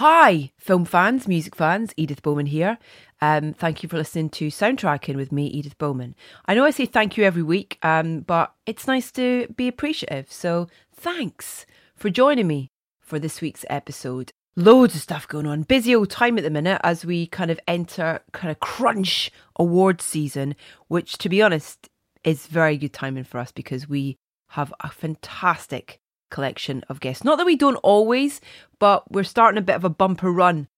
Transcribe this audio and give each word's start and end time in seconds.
Hi, 0.00 0.50
film 0.56 0.86
fans, 0.86 1.28
music 1.28 1.54
fans, 1.54 1.92
Edith 1.94 2.22
Bowman 2.22 2.46
here. 2.46 2.78
Um, 3.20 3.52
thank 3.52 3.82
you 3.82 3.88
for 3.90 3.98
listening 3.98 4.30
to 4.30 4.46
Soundtracking 4.48 5.14
with 5.14 5.30
me, 5.30 5.46
Edith 5.48 5.76
Bowman. 5.76 6.14
I 6.46 6.54
know 6.54 6.64
I 6.64 6.70
say 6.70 6.86
thank 6.86 7.18
you 7.18 7.24
every 7.24 7.42
week, 7.42 7.78
um, 7.82 8.20
but 8.20 8.54
it's 8.64 8.86
nice 8.86 9.12
to 9.12 9.46
be 9.58 9.68
appreciative. 9.68 10.32
So 10.32 10.68
thanks 10.90 11.66
for 11.94 12.08
joining 12.08 12.46
me 12.46 12.70
for 12.98 13.18
this 13.18 13.42
week's 13.42 13.66
episode. 13.68 14.30
Loads 14.56 14.94
of 14.94 15.02
stuff 15.02 15.28
going 15.28 15.44
on. 15.44 15.64
Busy 15.64 15.94
old 15.94 16.08
time 16.08 16.38
at 16.38 16.44
the 16.44 16.50
minute 16.50 16.80
as 16.82 17.04
we 17.04 17.26
kind 17.26 17.50
of 17.50 17.60
enter 17.68 18.20
kind 18.32 18.50
of 18.50 18.58
crunch 18.58 19.30
award 19.56 20.00
season, 20.00 20.56
which 20.88 21.18
to 21.18 21.28
be 21.28 21.42
honest 21.42 21.90
is 22.24 22.46
very 22.46 22.78
good 22.78 22.94
timing 22.94 23.24
for 23.24 23.36
us 23.36 23.52
because 23.52 23.86
we 23.86 24.16
have 24.52 24.72
a 24.80 24.88
fantastic 24.88 25.99
collection 26.30 26.84
of 26.88 27.00
guests. 27.00 27.24
Not 27.24 27.36
that 27.38 27.46
we 27.46 27.56
don't 27.56 27.76
always, 27.76 28.40
but 28.78 29.10
we're 29.10 29.24
starting 29.24 29.58
a 29.58 29.62
bit 29.62 29.76
of 29.76 29.84
a 29.84 29.90
bumper 29.90 30.30
run 30.30 30.68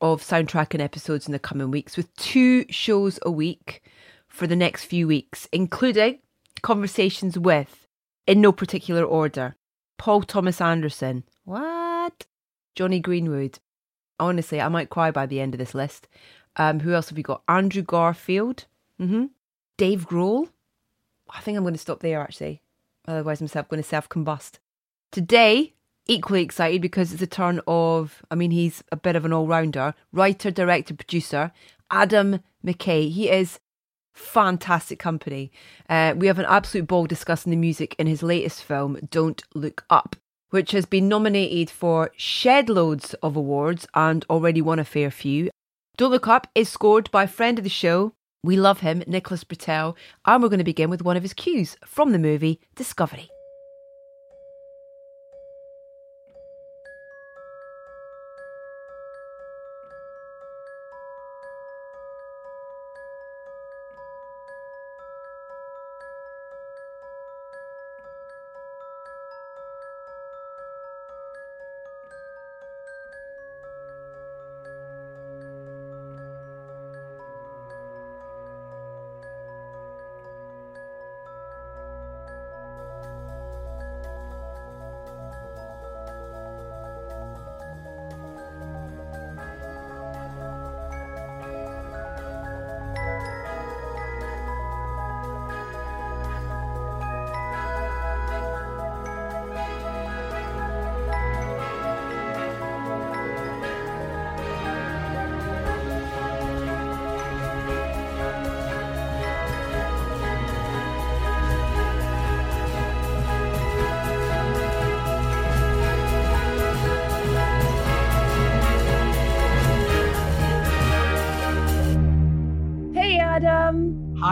of 0.00 0.22
soundtracking 0.22 0.80
episodes 0.80 1.26
in 1.26 1.32
the 1.32 1.38
coming 1.38 1.70
weeks 1.70 1.96
with 1.96 2.14
two 2.16 2.64
shows 2.70 3.18
a 3.22 3.30
week 3.30 3.82
for 4.28 4.46
the 4.46 4.56
next 4.56 4.84
few 4.84 5.06
weeks, 5.06 5.48
including 5.52 6.18
conversations 6.62 7.38
with, 7.38 7.86
in 8.26 8.40
no 8.40 8.52
particular 8.52 9.04
order, 9.04 9.54
Paul 9.98 10.22
Thomas 10.22 10.60
Anderson. 10.60 11.24
What? 11.44 12.26
Jonny 12.74 13.00
Greenwood. 13.00 13.58
Honestly, 14.18 14.60
I 14.60 14.68
might 14.68 14.90
cry 14.90 15.10
by 15.10 15.26
the 15.26 15.40
end 15.40 15.54
of 15.54 15.58
this 15.58 15.74
list. 15.74 16.08
Um, 16.56 16.80
who 16.80 16.92
else 16.92 17.08
have 17.08 17.16
we 17.16 17.22
got? 17.22 17.42
Andrew 17.48 17.82
Garfield. 17.82 18.66
Mm-hmm. 19.00 19.26
Dave 19.76 20.08
Grohl. 20.08 20.48
I 21.30 21.40
think 21.40 21.56
I'm 21.56 21.64
going 21.64 21.74
to 21.74 21.78
stop 21.78 22.00
there 22.00 22.20
actually. 22.20 22.62
Otherwise, 23.06 23.40
I'm 23.40 23.48
going 23.68 23.82
to 23.82 23.88
self 23.88 24.08
combust. 24.08 24.58
Today, 25.12 25.74
equally 26.06 26.42
excited 26.42 26.80
because 26.80 27.12
it's 27.12 27.20
a 27.20 27.26
turn 27.26 27.60
of, 27.66 28.22
I 28.30 28.34
mean, 28.34 28.50
he's 28.50 28.82
a 28.90 28.96
bit 28.96 29.14
of 29.14 29.26
an 29.26 29.32
all 29.32 29.46
rounder 29.46 29.94
writer, 30.10 30.50
director, 30.50 30.94
producer, 30.94 31.52
Adam 31.90 32.40
McKay. 32.64 33.10
He 33.10 33.28
is 33.28 33.60
fantastic 34.14 34.98
company. 34.98 35.52
Uh, 35.86 36.14
we 36.16 36.28
have 36.28 36.38
an 36.38 36.46
absolute 36.48 36.86
ball 36.86 37.04
discussing 37.04 37.50
the 37.50 37.58
music 37.58 37.94
in 37.98 38.06
his 38.06 38.22
latest 38.22 38.64
film, 38.64 38.98
Don't 39.10 39.42
Look 39.54 39.84
Up, 39.90 40.16
which 40.48 40.70
has 40.70 40.86
been 40.86 41.08
nominated 41.08 41.68
for 41.68 42.10
shed 42.16 42.70
loads 42.70 43.12
of 43.22 43.36
awards 43.36 43.86
and 43.92 44.24
already 44.30 44.62
won 44.62 44.78
a 44.78 44.84
fair 44.84 45.10
few. 45.10 45.50
Don't 45.98 46.10
Look 46.10 46.26
Up 46.26 46.46
is 46.54 46.70
scored 46.70 47.10
by 47.10 47.24
a 47.24 47.28
friend 47.28 47.58
of 47.58 47.64
the 47.64 47.70
show. 47.70 48.14
We 48.42 48.56
love 48.56 48.80
him, 48.80 49.04
Nicholas 49.06 49.44
Britell, 49.44 49.94
and 50.24 50.42
we're 50.42 50.48
going 50.48 50.56
to 50.56 50.64
begin 50.64 50.88
with 50.88 51.02
one 51.02 51.18
of 51.18 51.22
his 51.22 51.34
cues 51.34 51.76
from 51.84 52.12
the 52.12 52.18
movie 52.18 52.60
Discovery. 52.74 53.28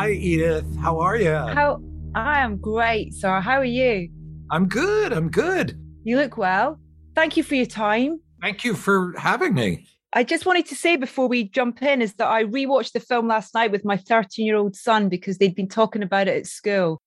Hi, 0.01 0.13
Edith. 0.13 0.65
How 0.79 0.99
are 0.99 1.15
you? 1.15 1.31
How 1.31 1.83
I 2.15 2.41
am 2.41 2.57
great, 2.57 3.13
sir. 3.13 3.39
How 3.39 3.59
are 3.59 3.65
you? 3.67 4.09
I'm 4.51 4.67
good. 4.67 5.13
I'm 5.13 5.29
good. 5.29 5.79
You 6.05 6.17
look 6.17 6.39
well. 6.39 6.81
Thank 7.15 7.37
you 7.37 7.43
for 7.43 7.55
your 7.55 7.67
time. 7.67 8.19
Thank 8.41 8.65
you 8.65 8.73
for 8.73 9.13
having 9.19 9.53
me. 9.53 9.87
I 10.15 10.25
just 10.25 10.47
wanted 10.47 10.65
to 10.69 10.75
say 10.75 10.97
before 10.97 11.29
we 11.29 11.45
jump 11.45 11.83
in 11.83 12.01
is 12.01 12.15
that 12.15 12.29
I 12.29 12.45
rewatched 12.45 12.93
the 12.93 13.01
film 13.01 13.29
last 13.29 13.53
night 13.53 13.73
with 13.73 13.85
my 13.85 13.99
13 13.99 14.47
year 14.47 14.57
old 14.57 14.75
son 14.75 15.11
because 15.11 15.37
they'd 15.37 15.55
been 15.55 15.69
talking 15.69 16.03
about 16.03 16.29
it 16.29 16.39
at 16.39 16.47
school. 16.47 17.03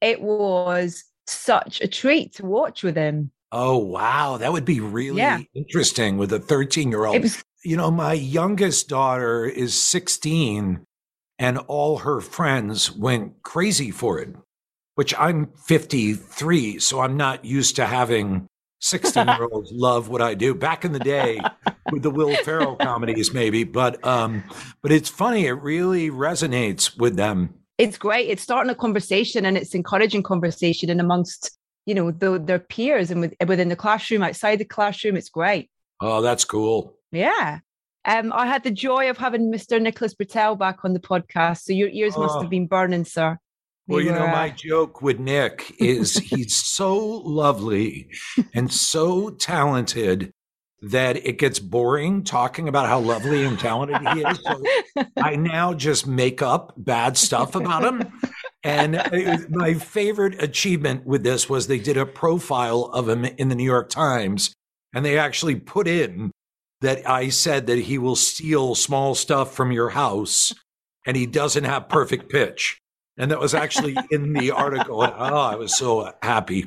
It 0.00 0.22
was 0.22 1.04
such 1.26 1.82
a 1.82 1.86
treat 1.86 2.36
to 2.36 2.46
watch 2.46 2.82
with 2.82 2.96
him. 2.96 3.30
Oh, 3.52 3.76
wow. 3.76 4.38
That 4.38 4.54
would 4.54 4.64
be 4.64 4.80
really 4.80 5.18
yeah. 5.18 5.40
interesting 5.54 6.16
with 6.16 6.32
a 6.32 6.38
13 6.38 6.88
year 6.88 7.04
old. 7.04 7.26
You 7.62 7.76
know, 7.76 7.90
my 7.90 8.14
youngest 8.14 8.88
daughter 8.88 9.44
is 9.44 9.74
16 9.74 10.86
and 11.38 11.58
all 11.68 11.98
her 11.98 12.20
friends 12.20 12.90
went 12.90 13.42
crazy 13.42 13.90
for 13.90 14.18
it, 14.18 14.34
which 14.94 15.14
I'm 15.18 15.50
53, 15.66 16.78
so 16.78 17.00
I'm 17.00 17.16
not 17.16 17.44
used 17.44 17.76
to 17.76 17.86
having 17.86 18.48
16 18.80 19.26
year 19.26 19.48
olds 19.50 19.70
love 19.74 20.08
what 20.08 20.22
I 20.22 20.34
do. 20.34 20.54
Back 20.54 20.84
in 20.84 20.92
the 20.92 20.98
day 20.98 21.40
with 21.92 22.02
the 22.02 22.10
Will 22.10 22.34
Ferrell 22.36 22.76
comedies, 22.76 23.32
maybe, 23.32 23.64
but 23.64 24.04
um, 24.06 24.44
but 24.82 24.92
it's 24.92 25.08
funny. 25.08 25.46
It 25.46 25.62
really 25.62 26.10
resonates 26.10 26.96
with 26.98 27.16
them. 27.16 27.54
It's 27.78 27.98
great. 27.98 28.28
It's 28.28 28.42
starting 28.42 28.70
a 28.70 28.74
conversation, 28.74 29.44
and 29.44 29.56
it's 29.56 29.74
encouraging 29.74 30.22
conversation 30.22 30.90
and 30.90 31.00
amongst 31.00 31.56
you 31.86 31.94
know 31.94 32.10
the, 32.10 32.38
their 32.38 32.58
peers 32.58 33.10
and 33.10 33.20
with, 33.20 33.34
within 33.46 33.68
the 33.68 33.76
classroom, 33.76 34.22
outside 34.22 34.56
the 34.56 34.64
classroom. 34.64 35.16
It's 35.16 35.30
great. 35.30 35.70
Oh, 36.00 36.20
that's 36.20 36.44
cool. 36.44 36.94
Yeah. 37.10 37.60
Um, 38.08 38.32
I 38.34 38.46
had 38.46 38.64
the 38.64 38.70
joy 38.70 39.10
of 39.10 39.18
having 39.18 39.52
Mr. 39.52 39.80
Nicholas 39.80 40.14
Britell 40.14 40.58
back 40.58 40.82
on 40.82 40.94
the 40.94 40.98
podcast. 40.98 41.64
So 41.64 41.74
your 41.74 41.90
ears 41.90 42.14
oh. 42.16 42.22
must 42.22 42.36
have 42.36 42.46
oh. 42.46 42.48
been 42.48 42.66
burning, 42.66 43.04
sir. 43.04 43.38
well, 43.86 44.00
you 44.00 44.12
know, 44.12 44.26
my 44.26 44.48
uh, 44.48 44.54
joke 44.54 45.02
with 45.02 45.18
Nick 45.20 45.74
is 45.78 46.16
he's 46.16 46.56
so 46.56 46.96
lovely 46.96 48.08
and 48.54 48.72
so 48.72 49.28
talented 49.28 50.32
that 50.80 51.16
it 51.26 51.38
gets 51.38 51.58
boring 51.58 52.24
talking 52.24 52.66
about 52.66 52.86
how 52.86 52.98
lovely 52.98 53.44
and 53.44 53.58
talented 53.58 54.00
he 54.14 54.22
is. 54.22 54.38
So 54.42 54.62
I 55.18 55.36
now 55.36 55.74
just 55.74 56.06
make 56.06 56.40
up 56.40 56.72
bad 56.78 57.18
stuff 57.18 57.54
about 57.56 57.84
him. 57.84 58.10
And 58.64 58.96
uh, 58.96 59.38
my 59.50 59.74
favorite 59.74 60.42
achievement 60.42 61.04
with 61.04 61.24
this 61.24 61.48
was 61.48 61.66
they 61.66 61.78
did 61.78 61.98
a 61.98 62.06
profile 62.06 62.84
of 62.94 63.08
him 63.08 63.26
in 63.26 63.48
the 63.48 63.54
New 63.54 63.64
York 63.64 63.90
Times 63.90 64.54
and 64.94 65.04
they 65.04 65.18
actually 65.18 65.56
put 65.56 65.86
in 65.86 66.30
that 66.80 67.08
I 67.08 67.28
said 67.28 67.66
that 67.66 67.78
he 67.78 67.98
will 67.98 68.16
steal 68.16 68.74
small 68.74 69.14
stuff 69.14 69.54
from 69.54 69.72
your 69.72 69.90
house 69.90 70.54
and 71.06 71.16
he 71.16 71.26
doesn't 71.26 71.64
have 71.64 71.88
perfect 71.88 72.30
pitch. 72.30 72.80
And 73.16 73.30
that 73.30 73.40
was 73.40 73.54
actually 73.54 73.96
in 74.10 74.32
the 74.32 74.52
article. 74.52 75.02
Oh, 75.02 75.06
I 75.06 75.56
was 75.56 75.76
so 75.76 76.12
happy. 76.22 76.66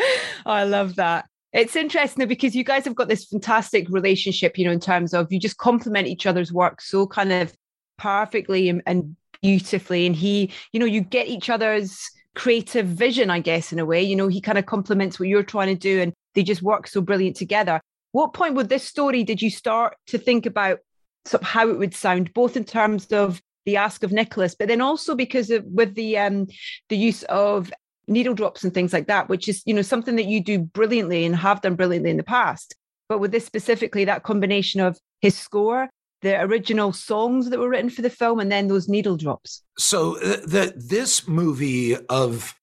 Oh, 0.00 0.52
I 0.52 0.64
love 0.64 0.96
that. 0.96 1.26
It's 1.52 1.76
interesting 1.76 2.26
because 2.26 2.56
you 2.56 2.64
guys 2.64 2.84
have 2.84 2.96
got 2.96 3.08
this 3.08 3.26
fantastic 3.26 3.88
relationship, 3.88 4.58
you 4.58 4.64
know, 4.64 4.72
in 4.72 4.80
terms 4.80 5.14
of 5.14 5.32
you 5.32 5.38
just 5.38 5.56
complement 5.58 6.08
each 6.08 6.26
other's 6.26 6.52
work 6.52 6.80
so 6.80 7.06
kind 7.06 7.32
of 7.32 7.54
perfectly 7.96 8.68
and, 8.68 8.82
and 8.86 9.16
beautifully. 9.40 10.06
And 10.06 10.16
he, 10.16 10.50
you 10.72 10.80
know, 10.80 10.86
you 10.86 11.00
get 11.00 11.28
each 11.28 11.48
other's 11.50 12.10
creative 12.34 12.86
vision, 12.86 13.30
I 13.30 13.38
guess, 13.38 13.72
in 13.72 13.78
a 13.78 13.84
way. 13.84 14.02
You 14.02 14.16
know, 14.16 14.26
he 14.26 14.40
kind 14.40 14.58
of 14.58 14.66
complements 14.66 15.20
what 15.20 15.28
you're 15.28 15.44
trying 15.44 15.68
to 15.68 15.78
do 15.78 16.00
and 16.00 16.12
they 16.34 16.42
just 16.42 16.62
work 16.62 16.88
so 16.88 17.00
brilliant 17.00 17.36
together 17.36 17.80
what 18.14 18.32
point 18.32 18.54
with 18.54 18.68
this 18.68 18.84
story 18.84 19.24
did 19.24 19.42
you 19.42 19.50
start 19.50 19.96
to 20.06 20.18
think 20.18 20.46
about 20.46 20.78
sort 21.24 21.42
of 21.42 21.48
how 21.48 21.68
it 21.68 21.78
would 21.78 21.94
sound, 21.94 22.32
both 22.32 22.56
in 22.56 22.62
terms 22.62 23.06
of 23.06 23.42
the 23.66 23.76
ask 23.76 24.04
of 24.04 24.12
Nicholas, 24.12 24.54
but 24.54 24.68
then 24.68 24.80
also 24.80 25.16
because 25.16 25.50
of 25.50 25.64
with 25.64 25.96
the 25.96 26.16
um, 26.16 26.46
the 26.90 26.96
use 26.96 27.24
of 27.24 27.72
needle 28.06 28.34
drops 28.34 28.62
and 28.62 28.72
things 28.72 28.92
like 28.92 29.08
that, 29.08 29.28
which 29.28 29.48
is 29.48 29.64
you 29.66 29.74
know 29.74 29.82
something 29.82 30.14
that 30.14 30.26
you 30.26 30.40
do 30.40 30.60
brilliantly 30.60 31.24
and 31.24 31.34
have 31.34 31.60
done 31.60 31.74
brilliantly 31.74 32.10
in 32.10 32.16
the 32.16 32.22
past. 32.22 32.76
But 33.08 33.18
with 33.18 33.32
this 33.32 33.46
specifically, 33.46 34.04
that 34.04 34.22
combination 34.22 34.80
of 34.80 34.96
his 35.20 35.36
score, 35.36 35.90
the 36.22 36.40
original 36.40 36.92
songs 36.92 37.50
that 37.50 37.58
were 37.58 37.68
written 37.68 37.90
for 37.90 38.02
the 38.02 38.10
film, 38.10 38.38
and 38.38 38.52
then 38.52 38.68
those 38.68 38.88
needle 38.88 39.16
drops. 39.16 39.60
So 39.76 40.18
uh, 40.18 40.36
the 40.46 40.72
this 40.76 41.26
movie 41.26 41.96
of 42.06 42.54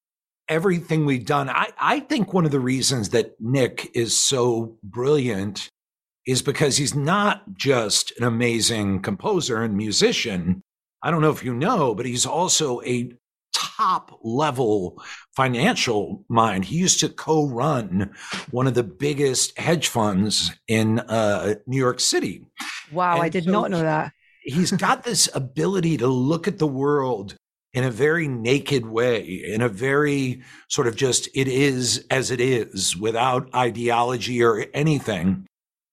everything 0.52 1.06
we've 1.06 1.26
done. 1.26 1.50
I, 1.50 1.70
I 1.80 2.00
think 2.02 2.34
one 2.34 2.46
of 2.46 2.52
the 2.52 2.60
reasons 2.60 3.10
that 3.10 3.40
Nick 3.40 3.90
is 3.96 4.22
so 4.22 4.78
brilliant 4.84 5.70
is 6.28 6.42
because 6.42 6.78
he's 6.78 6.94
not 6.94 7.56
just 7.56 8.12
an 8.20 8.26
amazing 8.26 9.02
composer 9.02 9.64
and 9.64 9.76
musician. 9.76 10.62
I 11.02 11.10
don't 11.10 11.22
know 11.22 11.32
if 11.32 11.44
you 11.44 11.54
know, 11.54 11.96
but 11.96 12.06
he's 12.06 12.26
also 12.26 12.82
a 12.82 13.12
top 13.54 14.20
level 14.24 15.02
financial 15.36 16.26
mind. 16.28 16.66
He 16.66 16.76
used 16.76 17.00
to 17.00 17.10
co 17.10 17.48
run 17.48 18.12
one 18.52 18.68
of 18.68 18.74
the 18.74 18.84
biggest 18.84 19.58
hedge 19.58 19.88
funds 19.88 20.52
in 20.68 21.00
uh, 21.00 21.56
New 21.66 21.78
York 21.78 22.02
City. 22.02 22.46
Wow, 22.92 23.14
and 23.14 23.24
I 23.24 23.30
did 23.30 23.46
so 23.46 23.52
not 23.52 23.72
know 23.72 23.82
that. 23.82 24.12
he's 24.44 24.72
got 24.72 25.04
this 25.04 25.30
ability 25.34 25.98
to 25.98 26.08
look 26.08 26.48
at 26.48 26.60
the 26.60 26.68
world 26.68 27.38
in 27.74 27.84
a 27.84 27.92
very 27.92 28.28
naked 28.28 28.86
way, 28.86 29.24
in 29.24 29.62
a 29.62 29.70
very 29.70 30.42
sort 30.68 30.88
of 30.88 30.96
just 30.96 31.30
it 31.34 31.48
is 31.48 32.06
as 32.10 32.32
it 32.32 32.42
is 32.42 32.98
without 32.98 33.54
ideology 33.56 34.44
or 34.44 34.66
anything. 34.74 35.46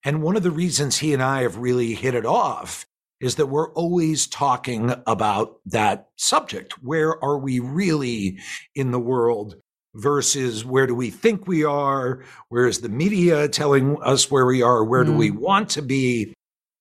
And 0.05 0.23
one 0.23 0.37
of 0.37 0.43
the 0.43 0.51
reasons 0.51 0.99
he 0.99 1.13
and 1.13 1.23
I 1.23 1.43
have 1.43 1.59
really 1.59 1.95
hit 1.95 2.15
it 2.15 2.27
off 2.27 2.87
is 3.21 3.37
that 3.37 3.47
we're 3.47 3.73
always 3.73 4.27
talking 4.27 4.95
about 5.07 5.59
that 5.67 6.09
subject. 6.17 6.83
Where 6.83 7.23
are 7.23 7.39
we 7.39 7.59
really 7.59 8.39
in 8.75 8.93
the 8.93 9.01
world 9.01 9.57
versus 9.95 10.65
where 10.65 10.87
do 10.87 10.95
we 10.95 11.11
think 11.11 11.47
we 11.47 11.65
are? 11.65 12.23
Where 12.49 12.67
is 12.67 12.81
the 12.81 12.89
media 12.89 13.49
telling 13.49 14.01
us 14.03 14.31
where 14.31 14.47
we 14.47 14.63
are? 14.63 14.85
Where 14.85 15.03
mm. 15.03 15.09
do 15.09 15.13
we 15.15 15.31
mm. 15.31 15.39
want 15.39 15.71
to 15.71 15.83
be? 15.83 16.35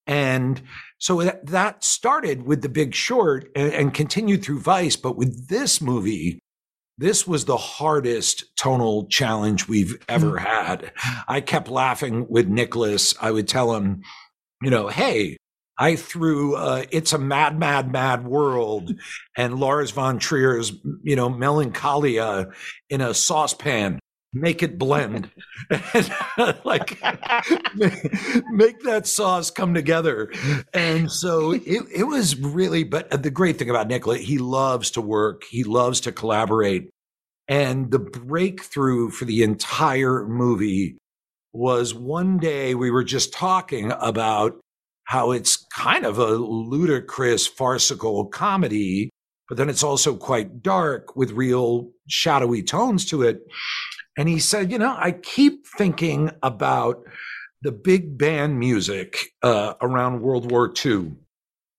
And 0.07 0.62
so 1.00 1.21
that 1.21 1.83
started 1.83 2.44
with 2.44 2.62
The 2.62 2.69
Big 2.69 2.95
Short 2.95 3.50
and, 3.56 3.74
and 3.74 3.94
continued 3.94 4.44
through 4.44 4.62
Vice. 4.62 4.95
But 4.95 5.18
with 5.18 5.50
this 5.50 5.81
movie, 5.81 6.39
this 6.98 7.27
was 7.27 7.45
the 7.45 7.57
hardest 7.57 8.45
tonal 8.57 9.06
challenge 9.07 9.68
we've 9.68 10.04
ever 10.09 10.33
mm. 10.33 10.39
had. 10.39 10.92
I 11.27 11.42
kept 11.42 11.68
laughing 11.68 12.25
with 12.30 12.48
Nicholas. 12.48 13.13
I 13.21 13.31
would 13.31 13.48
tell 13.48 13.75
him, 13.75 14.01
you 14.63 14.71
know, 14.71 14.88
hey, 14.88 15.38
I 15.77 15.95
threw 15.95 16.56
uh, 16.56 16.86
"It's 16.89 17.13
a 17.13 17.19
Mad, 17.19 17.59
Mad, 17.59 17.92
Mad 17.92 18.25
World" 18.25 18.95
and 19.36 19.59
Lars 19.59 19.92
von 19.92 20.18
Trier's, 20.18 20.71
you 21.04 21.15
know, 21.15 21.30
Melancholia 21.30 22.48
in 22.89 23.01
a 23.01 23.13
saucepan. 23.13 24.00
Make 24.33 24.62
it 24.62 24.77
blend, 24.77 25.31
and, 25.69 26.13
like 26.65 27.01
make 28.51 28.81
that 28.83 29.07
sauce 29.07 29.50
come 29.50 29.74
together. 29.74 30.31
And 30.74 31.12
so 31.12 31.51
it, 31.51 31.85
it 31.95 32.03
was 32.03 32.38
really. 32.38 32.83
But 32.83 33.24
the 33.24 33.31
great 33.31 33.57
thing 33.57 33.69
about 33.69 33.88
Nicholas, 33.88 34.21
he 34.21 34.38
loves 34.38 34.91
to 34.91 35.01
work. 35.01 35.44
He 35.50 35.63
loves 35.63 36.01
to 36.01 36.12
collaborate. 36.12 36.89
And 37.47 37.89
the 37.91 38.00
breakthrough 38.00 39.09
for 39.09 39.25
the 39.25 39.44
entire 39.44 40.27
movie 40.27 40.97
was 41.53 41.94
one 41.94 42.38
day 42.38 42.75
we 42.75 42.91
were 42.91 43.03
just 43.03 43.33
talking 43.33 43.91
about 44.00 44.59
how 45.06 45.31
it's 45.31 45.65
kind 45.73 46.06
of 46.06 46.19
a 46.19 46.31
ludicrous, 46.31 47.47
farcical 47.47 48.25
comedy, 48.25 49.09
but 49.47 49.57
then 49.57 49.69
it's 49.69 49.83
also 49.83 50.15
quite 50.15 50.62
dark 50.62 51.15
with 51.15 51.31
real 51.31 51.89
shadowy 52.09 52.62
tones 52.62 53.06
to 53.06 53.23
it. 53.23 53.39
And 54.18 54.28
he 54.28 54.40
said, 54.40 54.72
You 54.72 54.80
know, 54.80 54.96
I 54.98 55.12
keep 55.12 55.66
thinking 55.68 56.31
about 56.44 57.04
the 57.62 57.72
big 57.72 58.18
band 58.18 58.60
music 58.60 59.18
uh, 59.44 59.75
around 59.81 60.22
World 60.22 60.52
War 60.52 60.74
II. 60.86 61.14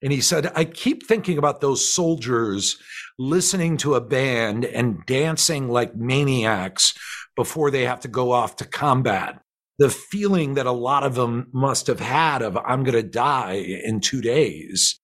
And 0.00 0.12
he 0.12 0.20
said, 0.20 0.52
I 0.54 0.64
keep 0.64 1.06
thinking 1.06 1.38
about 1.38 1.60
those 1.60 1.92
soldiers 1.92 2.76
listening 3.18 3.76
to 3.78 3.94
a 3.94 4.00
band 4.00 4.64
and 4.64 5.04
dancing 5.06 5.68
like 5.68 5.96
maniacs 5.96 6.94
before 7.34 7.70
they 7.70 7.84
have 7.84 8.00
to 8.00 8.08
go 8.08 8.30
off 8.30 8.56
to 8.56 8.64
combat 8.64 9.40
the 9.78 9.90
feeling 9.90 10.54
that 10.54 10.66
a 10.66 10.72
lot 10.72 11.04
of 11.04 11.14
them 11.14 11.48
must 11.52 11.86
have 11.86 12.00
had 12.00 12.42
of 12.42 12.56
I'm 12.56 12.82
going 12.82 12.96
to 12.96 13.02
die 13.02 13.54
in 13.84 14.00
two 14.00 14.20
days. 14.20 14.98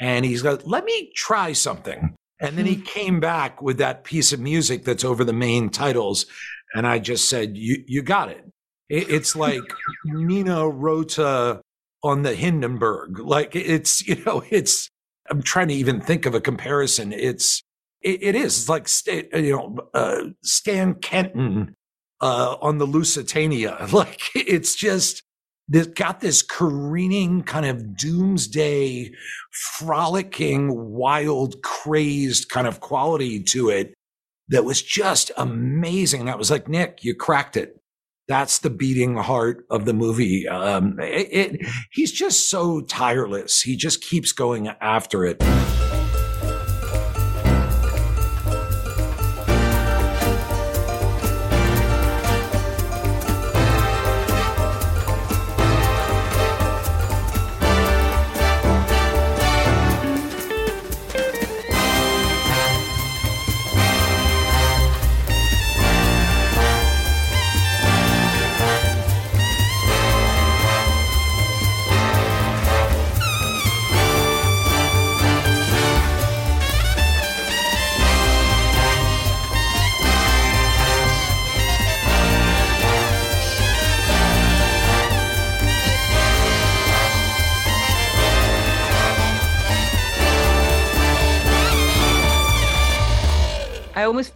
And 0.00 0.24
he's 0.24 0.44
like, 0.44 0.60
let 0.64 0.84
me 0.84 1.12
try 1.14 1.52
something. 1.52 2.14
And 2.40 2.56
then 2.56 2.66
he 2.66 2.74
hmm. 2.74 2.82
came 2.82 3.20
back 3.20 3.62
with 3.62 3.78
that 3.78 4.04
piece 4.04 4.32
of 4.32 4.40
music 4.40 4.84
that's 4.84 5.04
over 5.04 5.24
the 5.24 5.32
main 5.32 5.70
titles. 5.70 6.26
And 6.74 6.86
I 6.86 6.98
just 6.98 7.28
said, 7.28 7.56
you, 7.56 7.84
you 7.86 8.02
got 8.02 8.30
it. 8.30 8.44
it 8.88 9.10
it's 9.10 9.36
like 9.46 9.62
Nino 10.04 10.68
Rota 10.68 11.60
on 12.02 12.22
the 12.22 12.34
Hindenburg. 12.34 13.18
Like 13.18 13.54
it's, 13.54 14.06
you 14.06 14.22
know, 14.24 14.42
it's, 14.50 14.88
I'm 15.30 15.42
trying 15.42 15.68
to 15.68 15.74
even 15.74 16.00
think 16.00 16.26
of 16.26 16.34
a 16.34 16.40
comparison. 16.40 17.12
It's, 17.12 17.62
it, 18.02 18.22
it 18.22 18.34
is 18.34 18.58
it's 18.58 18.68
like, 18.68 18.88
you 19.34 19.52
know, 19.52 19.78
uh, 19.94 20.24
Stan 20.42 20.94
Kenton 20.94 21.74
uh, 22.20 22.56
on 22.60 22.78
the 22.78 22.86
Lusitania. 22.86 23.86
Like 23.92 24.20
it's 24.34 24.74
just 24.74 25.22
this 25.68 25.86
got 25.86 26.20
this 26.20 26.42
careening 26.42 27.42
kind 27.42 27.66
of 27.66 27.96
doomsday, 27.96 29.12
frolicking, 29.78 30.92
wild, 30.92 31.62
crazed 31.62 32.48
kind 32.48 32.66
of 32.66 32.80
quality 32.80 33.42
to 33.44 33.68
it 33.70 33.94
that 34.52 34.64
was 34.64 34.82
just 34.82 35.32
amazing. 35.36 36.26
That 36.26 36.38
was 36.38 36.50
like, 36.50 36.68
Nick, 36.68 37.02
you 37.02 37.14
cracked 37.14 37.56
it. 37.56 37.80
That's 38.28 38.60
the 38.60 38.70
beating 38.70 39.16
heart 39.16 39.64
of 39.70 39.86
the 39.86 39.94
movie. 39.94 40.46
Um, 40.46 41.00
it, 41.00 41.28
it, 41.32 41.66
he's 41.90 42.12
just 42.12 42.48
so 42.48 42.82
tireless. 42.82 43.62
He 43.62 43.76
just 43.76 44.02
keeps 44.02 44.30
going 44.32 44.68
after 44.80 45.24
it. 45.24 45.42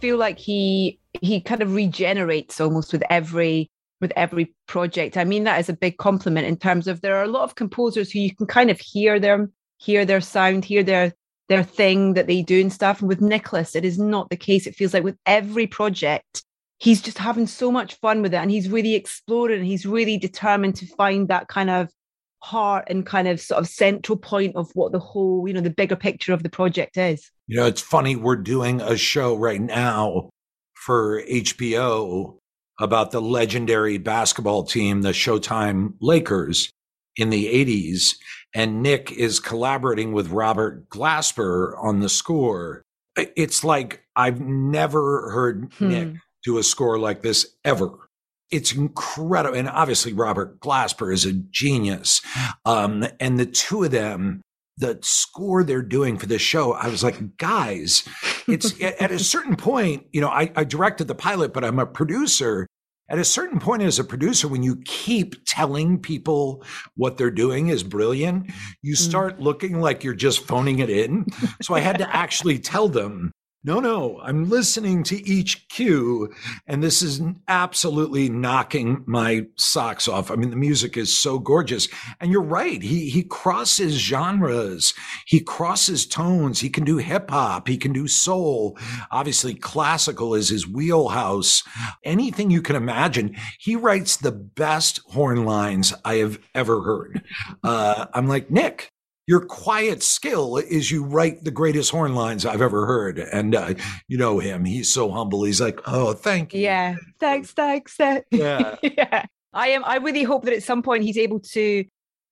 Feel 0.07 0.17
like 0.17 0.39
he 0.39 0.97
he 1.19 1.41
kind 1.41 1.61
of 1.61 1.73
regenerates 1.73 2.61
almost 2.61 2.93
with 2.93 3.03
every 3.09 3.69
with 3.99 4.13
every 4.15 4.55
project. 4.65 5.17
I 5.17 5.25
mean 5.25 5.43
that 5.43 5.59
is 5.59 5.67
a 5.67 5.73
big 5.73 5.97
compliment 5.97 6.47
in 6.47 6.55
terms 6.55 6.87
of 6.87 7.01
there 7.01 7.17
are 7.17 7.25
a 7.25 7.35
lot 7.37 7.43
of 7.43 7.55
composers 7.55 8.09
who 8.09 8.19
you 8.19 8.33
can 8.33 8.47
kind 8.47 8.69
of 8.69 8.79
hear 8.79 9.19
them, 9.19 9.51
hear 9.79 10.05
their 10.05 10.21
sound, 10.21 10.63
hear 10.63 10.81
their 10.81 11.13
their 11.49 11.61
thing 11.61 12.13
that 12.13 12.27
they 12.27 12.41
do 12.41 12.61
and 12.61 12.71
stuff. 12.71 13.01
And 13.01 13.09
with 13.09 13.19
Nicholas, 13.19 13.75
it 13.75 13.83
is 13.83 13.99
not 13.99 14.29
the 14.29 14.37
case. 14.37 14.65
It 14.65 14.75
feels 14.75 14.93
like 14.93 15.03
with 15.03 15.17
every 15.25 15.67
project, 15.67 16.41
he's 16.77 17.01
just 17.01 17.17
having 17.17 17.47
so 17.47 17.69
much 17.69 17.95
fun 17.95 18.21
with 18.21 18.33
it 18.33 18.37
and 18.37 18.49
he's 18.49 18.69
really 18.69 18.95
exploring 18.95 19.59
and 19.59 19.67
he's 19.67 19.85
really 19.85 20.17
determined 20.17 20.75
to 20.77 20.85
find 20.95 21.27
that 21.27 21.49
kind 21.49 21.69
of 21.69 21.89
heart 22.39 22.85
and 22.87 23.05
kind 23.05 23.27
of 23.27 23.41
sort 23.41 23.59
of 23.59 23.67
central 23.67 24.17
point 24.17 24.55
of 24.55 24.69
what 24.73 24.91
the 24.91 24.99
whole, 24.99 25.47
you 25.47 25.53
know, 25.53 25.61
the 25.61 25.69
bigger 25.69 25.95
picture 25.95 26.33
of 26.33 26.43
the 26.43 26.49
project 26.49 26.97
is. 26.97 27.31
You 27.47 27.57
know, 27.57 27.65
it's 27.65 27.81
funny, 27.81 28.15
we're 28.15 28.35
doing 28.35 28.81
a 28.81 28.97
show 28.97 29.35
right 29.35 29.61
now 29.61 30.29
for 30.75 31.21
HBO 31.23 32.37
about 32.79 33.11
the 33.11 33.21
legendary 33.21 33.97
basketball 33.97 34.63
team, 34.63 35.01
the 35.01 35.09
Showtime 35.09 35.93
Lakers 35.99 36.69
in 37.15 37.29
the 37.29 37.47
80s. 37.47 38.15
And 38.53 38.83
Nick 38.83 39.11
is 39.11 39.39
collaborating 39.39 40.13
with 40.13 40.29
Robert 40.29 40.87
Glasper 40.89 41.73
on 41.83 41.99
the 41.99 42.09
score. 42.09 42.83
It's 43.15 43.63
like 43.63 44.03
I've 44.15 44.39
never 44.39 45.31
heard 45.31 45.73
hmm. 45.77 45.87
Nick 45.87 46.13
do 46.43 46.59
a 46.59 46.63
score 46.63 46.99
like 46.99 47.23
this 47.23 47.55
ever 47.65 48.06
it's 48.51 48.73
incredible. 48.73 49.57
And 49.57 49.69
obviously, 49.69 50.13
Robert 50.13 50.59
Glasper 50.59 51.13
is 51.13 51.25
a 51.25 51.33
genius. 51.33 52.21
Um, 52.65 53.05
and 53.19 53.39
the 53.39 53.45
two 53.45 53.83
of 53.83 53.91
them, 53.91 54.41
the 54.77 54.99
score 55.01 55.63
they're 55.63 55.81
doing 55.81 56.17
for 56.17 56.27
this 56.27 56.41
show, 56.41 56.73
I 56.73 56.87
was 56.87 57.03
like, 57.03 57.37
guys, 57.37 58.07
it's 58.47 58.79
at 58.81 59.11
a 59.11 59.19
certain 59.19 59.55
point, 59.55 60.05
you 60.11 60.21
know, 60.21 60.29
I, 60.29 60.51
I 60.55 60.63
directed 60.63 61.07
the 61.07 61.15
pilot, 61.15 61.53
but 61.53 61.63
I'm 61.63 61.79
a 61.79 61.85
producer. 61.85 62.67
At 63.09 63.19
a 63.19 63.25
certain 63.25 63.59
point, 63.61 63.83
as 63.83 63.99
a 63.99 64.03
producer, 64.03 64.49
when 64.49 64.63
you 64.63 64.81
keep 64.83 65.35
telling 65.45 65.97
people 65.97 66.61
what 66.95 67.15
they're 67.15 67.31
doing 67.31 67.69
is 67.69 67.81
brilliant, 67.81 68.51
you 68.81 68.95
mm. 68.95 68.97
start 68.97 69.39
looking 69.39 69.79
like 69.79 70.03
you're 70.03 70.13
just 70.13 70.45
phoning 70.45 70.79
it 70.79 70.89
in. 70.89 71.25
So 71.61 71.73
I 71.73 71.79
had 71.79 71.99
to 71.99 72.15
actually 72.15 72.59
tell 72.59 72.89
them 72.89 73.31
no, 73.67 73.81
no, 73.81 74.17
I'm 74.23 74.49
listening 74.49 75.03
to 75.03 75.27
each 75.27 75.67
cue, 75.67 76.33
and 76.67 76.81
this 76.81 77.01
is 77.01 77.21
absolutely 77.49 78.29
knocking 78.29 79.03
my 79.05 79.45
socks 79.57 80.07
off. 80.07 80.31
I 80.31 80.35
mean, 80.35 80.51
the 80.51 80.55
music 80.55 80.95
is 80.95 81.15
so 81.15 81.37
gorgeous, 81.37 81.89
and 82.21 82.31
you're 82.31 82.41
right. 82.41 82.81
He 82.81 83.09
he 83.09 83.23
crosses 83.23 83.95
genres, 83.95 84.93
he 85.25 85.41
crosses 85.41 86.07
tones. 86.07 86.61
He 86.61 86.69
can 86.69 86.85
do 86.85 86.95
hip 86.95 87.29
hop, 87.29 87.67
he 87.67 87.75
can 87.75 87.91
do 87.91 88.07
soul. 88.07 88.77
Obviously, 89.11 89.53
classical 89.53 90.33
is 90.33 90.47
his 90.47 90.65
wheelhouse. 90.65 91.61
Anything 92.05 92.49
you 92.49 92.61
can 92.61 92.77
imagine. 92.77 93.35
He 93.59 93.75
writes 93.75 94.15
the 94.15 94.31
best 94.31 95.01
horn 95.07 95.43
lines 95.43 95.93
I 96.05 96.15
have 96.15 96.39
ever 96.55 96.83
heard. 96.83 97.21
Uh, 97.65 98.05
I'm 98.13 98.29
like 98.29 98.49
Nick 98.49 98.93
your 99.27 99.41
quiet 99.41 100.01
skill 100.01 100.55
is 100.55 100.89
you 100.89 101.03
write 101.03 101.43
the 101.43 101.51
greatest 101.51 101.91
horn 101.91 102.15
lines 102.15 102.45
I've 102.45 102.61
ever 102.61 102.85
heard. 102.85 103.19
And 103.19 103.53
uh, 103.53 103.73
you 104.07 104.17
know 104.17 104.39
him; 104.39 104.65
he's 104.65 104.89
so 104.89 105.11
humble. 105.11 105.43
He's 105.43 105.61
like, 105.61 105.79
"Oh, 105.85 106.13
thank 106.13 106.53
you." 106.53 106.61
Yeah, 106.61 106.95
thanks, 107.19 107.51
thanks. 107.51 107.97
Yeah, 108.31 108.75
yeah. 108.81 109.25
I 109.53 109.69
am. 109.69 109.83
I 109.83 109.97
really 109.97 110.23
hope 110.23 110.45
that 110.45 110.53
at 110.53 110.63
some 110.63 110.81
point 110.81 111.03
he's 111.03 111.17
able 111.17 111.41
to 111.41 111.83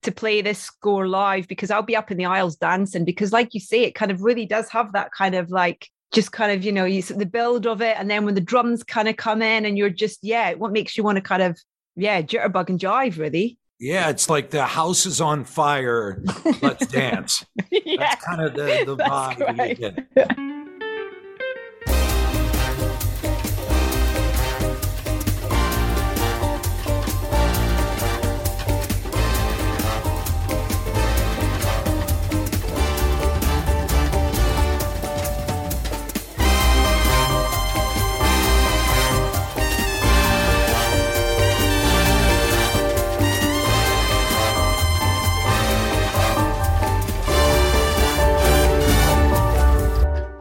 to 0.02 0.12
play 0.12 0.40
this 0.40 0.58
score 0.58 1.06
live 1.06 1.48
because 1.48 1.70
I'll 1.70 1.82
be 1.82 1.96
up 1.96 2.10
in 2.10 2.16
the 2.16 2.26
aisles 2.26 2.56
dancing. 2.56 3.04
Because, 3.04 3.32
like 3.32 3.52
you 3.52 3.60
say, 3.60 3.82
it 3.82 3.94
kind 3.94 4.10
of 4.10 4.22
really 4.22 4.46
does 4.46 4.68
have 4.70 4.92
that 4.92 5.12
kind 5.12 5.34
of 5.34 5.50
like 5.50 5.88
just 6.12 6.32
kind 6.32 6.52
of 6.52 6.64
you 6.64 6.72
know 6.72 6.86
you 6.86 7.02
the 7.02 7.26
build 7.26 7.66
of 7.66 7.82
it, 7.82 7.96
and 7.98 8.10
then 8.10 8.24
when 8.24 8.34
the 8.34 8.40
drums 8.40 8.82
kind 8.82 9.08
of 9.08 9.18
come 9.18 9.42
in, 9.42 9.66
and 9.66 9.76
you're 9.76 9.90
just 9.90 10.20
yeah, 10.22 10.54
what 10.54 10.72
makes 10.72 10.96
you 10.96 11.04
want 11.04 11.16
to 11.16 11.22
kind 11.22 11.42
of 11.42 11.58
yeah 11.94 12.22
jitterbug 12.22 12.70
and 12.70 12.80
jive 12.80 13.18
really. 13.18 13.58
Yeah, 13.78 14.08
it's 14.08 14.30
like 14.30 14.50
the 14.50 14.64
house 14.64 15.04
is 15.04 15.20
on 15.20 15.44
fire. 15.44 16.22
Let's 16.62 16.86
dance. 16.92 17.44
yeah, 17.70 17.96
That's 17.98 18.24
kind 18.24 18.40
of 18.42 18.54
the, 18.54 18.84
the 18.86 18.96
vibe. 20.16 20.72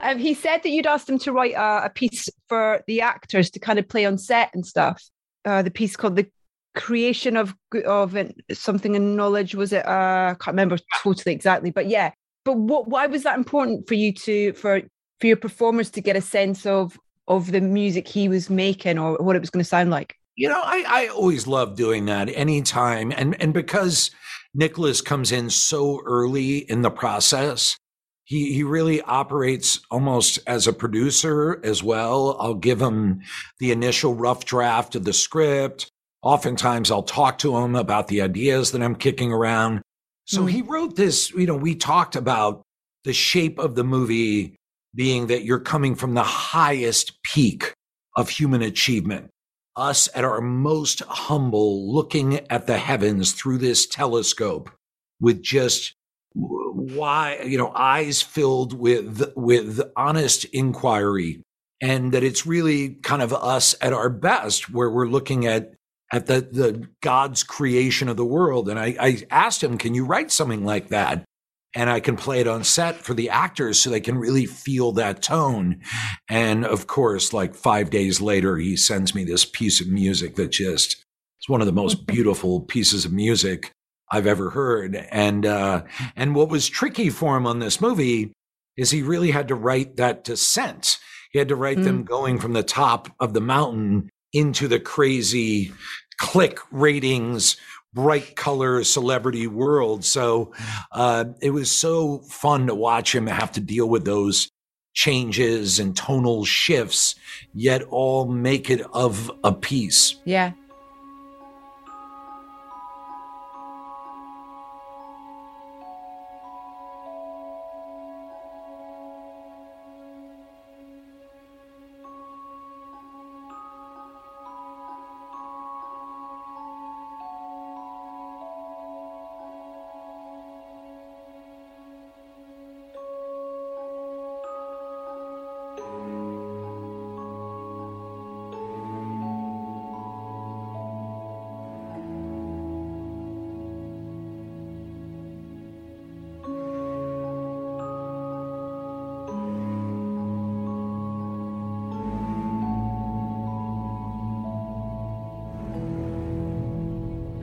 um, 0.05 0.19
he 0.19 0.33
said 0.33 0.63
that 0.63 0.69
you'd 0.69 0.85
asked 0.85 1.09
him 1.09 1.19
to 1.19 1.31
write 1.31 1.53
a, 1.53 1.85
a, 1.85 1.89
piece 1.89 2.29
for 2.47 2.83
the 2.87 3.01
actors 3.01 3.49
to 3.51 3.59
kind 3.59 3.79
of 3.79 3.87
play 3.87 4.05
on 4.05 4.17
set 4.17 4.51
and 4.53 4.65
stuff. 4.65 5.01
Uh, 5.45 5.61
the 5.61 5.71
piece 5.71 5.95
called 5.95 6.15
"The 6.15 6.27
Creation 6.75 7.37
of 7.37 7.55
of 7.85 8.15
Something 8.51 8.95
in 8.95 9.15
Knowledge." 9.15 9.55
Was 9.55 9.73
it? 9.73 9.85
Uh, 9.85 10.31
I 10.31 10.35
can't 10.39 10.53
remember 10.53 10.77
totally 11.03 11.33
exactly, 11.33 11.71
but 11.71 11.87
yeah. 11.87 12.11
But 12.43 12.57
what? 12.57 12.87
Why 12.87 13.07
was 13.07 13.23
that 13.23 13.37
important 13.37 13.87
for 13.87 13.95
you 13.95 14.13
to 14.13 14.53
for 14.53 14.81
for 15.19 15.27
your 15.27 15.37
performers 15.37 15.89
to 15.91 16.01
get 16.01 16.15
a 16.15 16.21
sense 16.21 16.65
of 16.65 16.97
of 17.27 17.51
the 17.51 17.61
music 17.61 18.07
he 18.07 18.29
was 18.29 18.49
making 18.49 18.99
or 18.99 19.17
what 19.17 19.35
it 19.35 19.39
was 19.39 19.49
going 19.49 19.63
to 19.63 19.69
sound 19.69 19.89
like? 19.89 20.15
You 20.35 20.49
know, 20.49 20.61
I, 20.61 20.83
I 20.87 21.07
always 21.07 21.47
love 21.47 21.75
doing 21.75 22.05
that 22.05 22.29
anytime. 22.29 23.11
And 23.11 23.39
and 23.41 23.53
because 23.53 24.11
Nicholas 24.53 25.01
comes 25.01 25.31
in 25.31 25.49
so 25.49 26.01
early 26.05 26.57
in 26.69 26.81
the 26.81 26.91
process, 26.91 27.77
he 28.25 28.53
he 28.53 28.63
really 28.63 29.01
operates 29.01 29.79
almost 29.89 30.39
as 30.47 30.67
a 30.67 30.73
producer 30.73 31.61
as 31.63 31.81
well. 31.81 32.35
I'll 32.39 32.55
give 32.55 32.81
him 32.81 33.21
the 33.59 33.71
initial 33.71 34.15
rough 34.15 34.45
draft 34.45 34.95
of 34.95 35.05
the 35.05 35.13
script. 35.13 35.89
Oftentimes 36.21 36.89
I'll 36.91 37.03
talk 37.03 37.37
to 37.39 37.55
him 37.57 37.75
about 37.75 38.07
the 38.07 38.21
ideas 38.21 38.71
that 38.71 38.81
I'm 38.81 38.95
kicking 38.95 39.31
around. 39.31 39.81
So 40.25 40.39
mm-hmm. 40.39 40.47
he 40.47 40.61
wrote 40.63 40.95
this, 40.95 41.31
you 41.31 41.45
know, 41.45 41.55
we 41.55 41.75
talked 41.75 42.15
about 42.15 42.63
the 43.03 43.13
shape 43.13 43.59
of 43.59 43.75
the 43.75 43.83
movie 43.83 44.57
being 44.95 45.27
that 45.27 45.43
you're 45.43 45.59
coming 45.59 45.93
from 45.93 46.15
the 46.15 46.23
highest 46.23 47.21
peak 47.21 47.73
of 48.15 48.29
human 48.29 48.63
achievement. 48.63 49.29
Us 49.75 50.09
at 50.15 50.23
our 50.23 50.41
most 50.41 51.01
humble, 51.01 51.93
looking 51.93 52.39
at 52.49 52.65
the 52.65 52.77
heavens 52.77 53.33
through 53.33 53.59
this 53.59 53.85
telescope 53.85 54.71
with 55.19 55.43
just 55.43 55.93
why 56.93 57.39
you 57.41 57.57
know 57.57 57.71
eyes 57.75 58.21
filled 58.21 58.73
with 58.77 59.31
with 59.35 59.81
honest 59.95 60.45
inquiry 60.45 61.41
and 61.81 62.11
that 62.13 62.23
it's 62.23 62.45
really 62.45 62.95
kind 62.95 63.21
of 63.21 63.33
us 63.33 63.75
at 63.81 63.93
our 63.93 64.09
best 64.09 64.69
where 64.71 64.89
we're 64.89 65.07
looking 65.07 65.45
at 65.45 65.73
at 66.11 66.27
the 66.27 66.41
the 66.41 66.87
god's 67.01 67.43
creation 67.43 68.09
of 68.09 68.17
the 68.17 68.25
world. 68.25 68.69
And 68.69 68.79
i 68.79 68.95
i 68.99 69.23
asked 69.29 69.63
him 69.63 69.77
can 69.77 69.93
you 69.93 70.05
write 70.05 70.31
something 70.31 70.63
like 70.63 70.89
that? 70.89 71.23
And 71.75 71.89
i 71.89 71.99
can 71.99 72.15
play 72.15 72.39
it 72.39 72.47
on 72.47 72.63
set 72.63 72.97
for 72.97 73.13
the 73.13 73.29
actors 73.29 73.81
so 73.81 73.89
they 73.89 73.99
can 73.99 74.17
really 74.17 74.45
feel 74.45 74.91
that 74.93 75.21
tone. 75.21 75.81
And 76.29 76.65
of 76.65 76.87
course 76.87 77.33
like 77.33 77.55
5 77.55 77.89
days 77.89 78.21
later 78.21 78.57
he 78.57 78.77
sends 78.77 79.13
me 79.13 79.23
this 79.23 79.45
piece 79.45 79.81
of 79.81 79.87
music 79.87 80.35
that 80.35 80.51
just 80.51 81.03
it's 81.39 81.49
one 81.49 81.61
of 81.61 81.67
the 81.67 81.73
most 81.73 82.07
beautiful 82.07 82.61
pieces 82.61 83.05
of 83.05 83.11
music 83.11 83.71
I've 84.15 84.27
ever 84.27 84.49
heard. 84.49 84.95
And 85.11 85.45
uh, 85.45 85.83
and 86.15 86.33
what 86.33 86.49
was 86.49 86.69
tricky 86.69 87.09
for 87.09 87.35
him 87.35 87.45
on 87.45 87.59
this 87.59 87.81
movie 87.81 88.31
is 88.77 88.91
he 88.91 89.01
really 89.01 89.31
had 89.31 89.49
to 89.49 89.55
write 89.55 89.97
that 89.97 90.23
descent. 90.23 90.97
He 91.31 91.39
had 91.39 91.49
to 91.49 91.55
write 91.55 91.77
mm. 91.77 91.83
them 91.83 92.03
going 92.03 92.39
from 92.39 92.53
the 92.53 92.63
top 92.63 93.09
of 93.19 93.33
the 93.33 93.41
mountain 93.41 94.09
into 94.33 94.67
the 94.67 94.79
crazy 94.79 95.71
click 96.17 96.59
ratings, 96.71 97.57
bright 97.93 98.35
color 98.35 98.83
celebrity 98.83 99.47
world. 99.47 100.05
So 100.05 100.53
uh, 100.91 101.25
it 101.41 101.51
was 101.51 101.71
so 101.71 102.19
fun 102.19 102.67
to 102.67 102.75
watch 102.75 103.13
him 103.13 103.27
have 103.27 103.51
to 103.53 103.61
deal 103.61 103.87
with 103.87 104.05
those 104.05 104.49
changes 104.93 105.77
and 105.77 105.95
tonal 105.95 106.45
shifts, 106.45 107.15
yet 107.53 107.83
all 107.83 108.25
make 108.27 108.69
it 108.69 108.81
of 108.93 109.29
a 109.43 109.51
piece. 109.51 110.15
Yeah. 110.23 110.53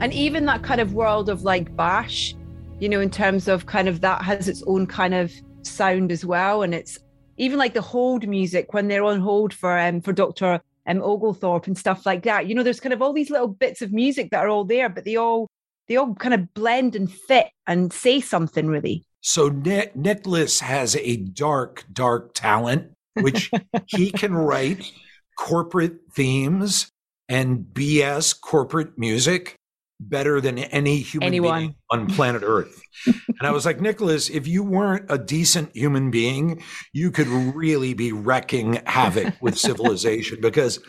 And 0.03 0.13
even 0.13 0.45
that 0.45 0.61
kind 0.61 0.81
of 0.81 0.93
world 0.93 1.29
of 1.29 1.43
like 1.43 1.73
bash 1.75 2.35
you 2.79 2.89
know 2.89 2.99
in 2.99 3.09
terms 3.09 3.47
of 3.47 3.65
kind 3.65 3.87
of 3.87 4.01
that 4.01 4.21
has 4.21 4.49
its 4.49 4.61
own 4.67 4.85
kind 4.85 5.13
of 5.13 5.31
sound 5.65 6.11
as 6.11 6.25
well. 6.25 6.63
And 6.63 6.73
it's 6.73 6.99
even 7.37 7.57
like 7.57 7.73
the 7.73 7.81
hold 7.81 8.27
music 8.27 8.73
when 8.73 8.87
they're 8.87 9.03
on 9.03 9.19
hold 9.19 9.53
for 9.53 9.79
um 9.79 10.01
for 10.01 10.13
dr 10.13 10.61
um, 10.85 11.01
oglethorpe 11.01 11.65
and 11.65 11.77
stuff 11.77 12.05
like 12.05 12.23
that 12.23 12.45
you 12.45 12.53
know 12.53 12.61
there's 12.61 12.81
kind 12.81 12.93
of 12.93 13.01
all 13.01 13.13
these 13.13 13.29
little 13.29 13.47
bits 13.47 13.81
of 13.81 13.93
music 13.93 14.29
that 14.31 14.43
are 14.43 14.49
all 14.49 14.65
there 14.65 14.89
but 14.89 15.05
they 15.05 15.15
all 15.15 15.47
they 15.87 15.95
all 15.95 16.13
kind 16.15 16.33
of 16.33 16.53
blend 16.53 16.95
and 16.95 17.11
fit 17.11 17.47
and 17.67 17.91
say 17.91 18.19
something 18.21 18.67
really. 18.67 19.03
So 19.21 19.47
Nick, 19.47 19.95
nicholas 19.95 20.59
has 20.59 20.95
a 20.97 21.15
dark 21.15 21.85
dark 21.91 22.33
talent 22.33 22.91
which 23.13 23.49
he 23.87 24.11
can 24.11 24.33
write 24.33 24.91
corporate 25.37 25.99
themes 26.11 26.89
and 27.29 27.65
bs 27.73 28.39
corporate 28.41 28.97
music 28.97 29.55
better 29.99 30.41
than 30.41 30.57
any 30.57 30.97
human 30.97 31.27
Anyone. 31.27 31.59
being 31.59 31.75
on 31.89 32.07
planet 32.07 32.43
Earth. 32.43 32.81
and 33.05 33.41
I 33.41 33.51
was 33.51 33.65
like, 33.65 33.81
Nicholas, 33.81 34.29
if 34.29 34.47
you 34.47 34.63
weren't 34.63 35.05
a 35.09 35.17
decent 35.17 35.75
human 35.75 36.11
being, 36.11 36.61
you 36.91 37.11
could 37.11 37.27
really 37.27 37.93
be 37.93 38.11
wrecking 38.11 38.81
havoc 38.85 39.33
with 39.41 39.57
civilization 39.57 40.39
because 40.41 40.79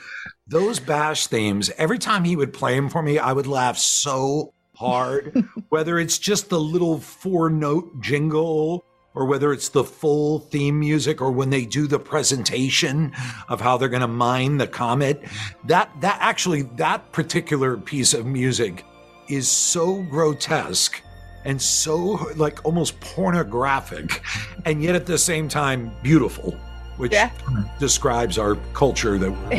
those 0.47 0.81
bash 0.81 1.27
themes, 1.27 1.71
every 1.79 1.99
time 1.99 2.25
he 2.25 2.37
would 2.37 2.53
play 2.53 2.75
them 2.75 2.89
for 2.89 3.03
me, 3.03 3.19
I 3.19 3.33
would 3.33 3.47
laugh 3.47 3.79
so 3.79 4.53
hard. 4.77 5.45
Whether 5.69 5.99
it's 5.99 6.19
just 6.19 6.49
the 6.49 6.61
little 6.61 6.99
four 6.99 7.51
note 7.51 8.01
jingle 8.01 8.85
or 9.15 9.27
whether 9.27 9.53
it's 9.53 9.69
the 9.69 9.85
full 9.85 10.41
theme 10.41 10.81
music 10.81 11.21
or 11.21 11.31
when 11.31 11.51
they 11.51 11.65
do 11.65 11.87
the 11.87 12.01
presentation 12.01 13.13
of 13.49 13.61
how 13.61 13.77
they're 13.77 13.89
going 13.89 14.01
to 14.01 14.09
mine 14.09 14.59
the 14.59 14.67
comet 14.67 15.23
that 15.65 15.89
that 16.01 16.19
actually 16.21 16.63
that 16.63 17.13
particular 17.13 17.77
piece 17.77 18.13
of 18.13 18.27
music 18.27 18.85
is 19.29 19.49
so 19.49 20.03
grotesque 20.03 21.03
and 21.45 21.61
so 21.61 21.99
like 22.37 22.65
almost 22.65 22.99
pornographic 23.01 24.23
and 24.65 24.83
yet 24.83 24.95
at 24.95 25.07
the 25.07 25.19
same 25.19 25.49
time 25.49 25.95
beautiful 26.03 26.53
which 26.97 27.13
yeah. 27.13 27.31
describes 27.79 28.39
our 28.39 28.57
culture 28.73 29.19
that 29.19 29.31
we're 29.31 29.53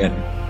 in 0.00 0.49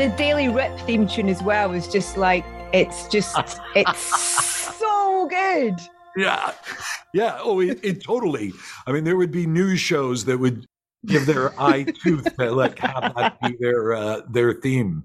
the 0.00 0.08
Daily 0.16 0.48
Rip 0.48 0.80
theme 0.86 1.06
tune 1.06 1.28
as 1.28 1.42
well 1.42 1.68
was 1.68 1.86
just 1.86 2.16
like 2.16 2.42
it's 2.72 3.06
just 3.08 3.36
it's 3.74 4.00
so 4.78 5.26
good. 5.28 5.74
Yeah, 6.16 6.54
yeah. 7.12 7.38
Oh, 7.42 7.60
it, 7.60 7.78
it, 7.82 8.02
totally. 8.02 8.54
I 8.86 8.92
mean, 8.92 9.04
there 9.04 9.18
would 9.18 9.30
be 9.30 9.46
news 9.46 9.78
shows 9.78 10.24
that 10.24 10.38
would 10.38 10.64
give 11.04 11.26
their 11.26 11.52
eye 11.60 11.84
tooth 12.02 12.34
to 12.38 12.50
like 12.50 12.78
have 12.78 13.14
that 13.14 13.38
be 13.42 13.58
their 13.60 13.92
uh, 13.92 14.22
their 14.26 14.54
theme. 14.54 15.04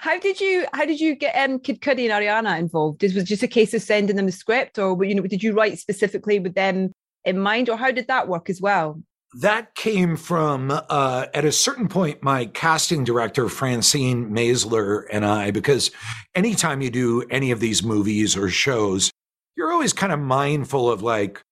How 0.00 0.18
did 0.18 0.40
you 0.40 0.66
how 0.72 0.84
did 0.84 0.98
you 0.98 1.14
get 1.14 1.36
um, 1.36 1.60
Kid 1.60 1.80
Cudi 1.80 2.10
and 2.10 2.24
Ariana 2.24 2.58
involved? 2.58 3.02
This 3.02 3.14
was 3.14 3.22
just 3.22 3.44
a 3.44 3.48
case 3.48 3.74
of 3.74 3.82
sending 3.82 4.16
them 4.16 4.26
the 4.26 4.32
script, 4.32 4.76
or 4.76 5.04
you 5.04 5.14
know, 5.14 5.22
did 5.22 5.44
you 5.44 5.52
write 5.52 5.78
specifically 5.78 6.40
with 6.40 6.56
them 6.56 6.90
in 7.24 7.38
mind, 7.38 7.70
or 7.70 7.76
how 7.76 7.92
did 7.92 8.08
that 8.08 8.26
work 8.26 8.50
as 8.50 8.60
well? 8.60 9.00
That 9.40 9.74
came 9.74 10.16
from 10.16 10.70
uh, 10.70 11.26
at 11.34 11.44
a 11.44 11.52
certain 11.52 11.88
point 11.88 12.22
my 12.22 12.46
casting 12.46 13.04
director 13.04 13.48
francine 13.48 14.30
maisler 14.30 15.04
and 15.10 15.26
i 15.26 15.50
because 15.50 15.90
anytime 16.34 16.80
you 16.80 16.90
do 16.90 17.22
any 17.30 17.50
of 17.50 17.60
these 17.60 17.82
movies 17.82 18.36
or 18.36 18.48
shows 18.48 19.10
you're 19.56 19.72
always 19.72 19.92
kind 19.92 20.12
of 20.12 20.18
mindful 20.18 20.90
of 20.90 21.02
like 21.02 21.42